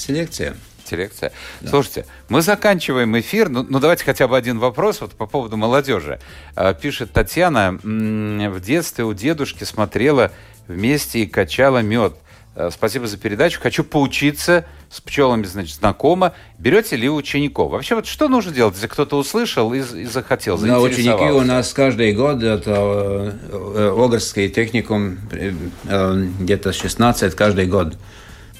селекция. 0.86 1.32
Селекция. 1.60 1.70
Слушайте, 1.70 2.06
мы 2.28 2.42
заканчиваем 2.42 3.18
эфир. 3.18 3.48
Ну, 3.48 3.66
ну, 3.68 3.78
давайте 3.78 4.04
хотя 4.04 4.28
бы 4.28 4.36
один 4.36 4.58
вопрос 4.58 5.00
вот 5.00 5.12
по 5.12 5.26
поводу 5.26 5.56
молодежи. 5.56 6.20
А, 6.54 6.74
пишет 6.74 7.12
Татьяна, 7.12 7.78
«М, 7.82 8.50
в 8.52 8.60
детстве 8.60 9.04
у 9.04 9.12
дедушки 9.12 9.64
смотрела 9.64 10.32
вместе 10.66 11.20
и 11.20 11.26
качала 11.26 11.78
мед. 11.78 12.14
А, 12.56 12.70
Спасибо 12.70 13.06
за 13.06 13.16
передачу. 13.18 13.60
Хочу 13.60 13.84
поучиться 13.84 14.64
с 14.90 15.00
пчелами, 15.00 15.44
значит, 15.44 15.76
знакомо. 15.76 16.34
Берете 16.58 16.96
ли 16.96 17.10
учеников? 17.10 17.72
Вообще, 17.72 17.96
вот 17.96 18.06
что 18.06 18.28
нужно 18.28 18.52
делать, 18.52 18.74
если 18.74 18.86
кто-то 18.86 19.16
услышал 19.16 19.72
и, 19.74 19.78
и 19.80 20.04
захотел, 20.04 20.56
На 20.58 20.78
ученики 20.80 21.30
у 21.32 21.40
нас 21.42 21.72
каждый 21.72 22.12
год, 22.12 22.42
это 22.42 23.34
э, 23.50 23.94
Огрский 23.96 24.48
техникум, 24.48 25.18
э, 25.32 25.52
э, 25.88 26.26
где-то 26.38 26.72
16 26.72 27.34
каждый 27.34 27.66
год 27.66 27.96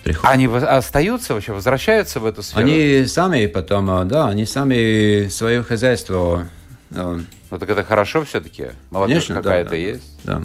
приходят. 0.05 0.31
Они 0.33 0.47
остаются 0.47 1.35
вообще, 1.35 1.53
возвращаются 1.53 2.21
в 2.21 2.27
эту 2.27 2.43
сферу? 2.43 2.63
Они 2.67 3.05
сами 3.07 3.47
потом, 3.47 3.91
э, 3.91 4.05
да, 4.05 4.29
они 4.29 4.47
сами 4.47 5.29
свое 5.29 5.63
хозяйство. 5.63 6.47
э, 6.91 7.19
Ну, 7.51 7.59
так 7.59 7.69
это 7.71 7.85
хорошо 7.85 8.25
все-таки? 8.25 8.69
Молодежь 8.91 9.27
Конечно, 9.27 9.35
да, 9.37 9.43
какая-то 9.43 9.71
да, 9.71 9.77
есть? 9.77 10.25
Да. 10.25 10.43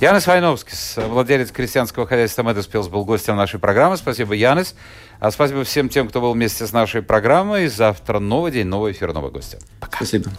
Янис 0.00 0.26
Вайновский, 0.26 0.74
владелец 1.08 1.50
крестьянского 1.52 2.06
хозяйства 2.06 2.42
Медоспилс, 2.42 2.88
был 2.88 3.04
гостем 3.04 3.36
нашей 3.36 3.58
программы. 3.60 3.96
Спасибо, 3.96 4.34
Янис. 4.34 4.74
А 5.20 5.30
спасибо 5.30 5.64
всем 5.64 5.88
тем, 5.88 6.08
кто 6.08 6.20
был 6.20 6.32
вместе 6.32 6.66
с 6.66 6.72
нашей 6.72 7.02
программой. 7.02 7.68
Завтра 7.68 8.18
новый 8.18 8.52
день, 8.52 8.66
новый 8.66 8.92
эфир, 8.92 9.12
новый 9.12 9.30
гостя. 9.30 9.58
Спасибо. 9.94 10.30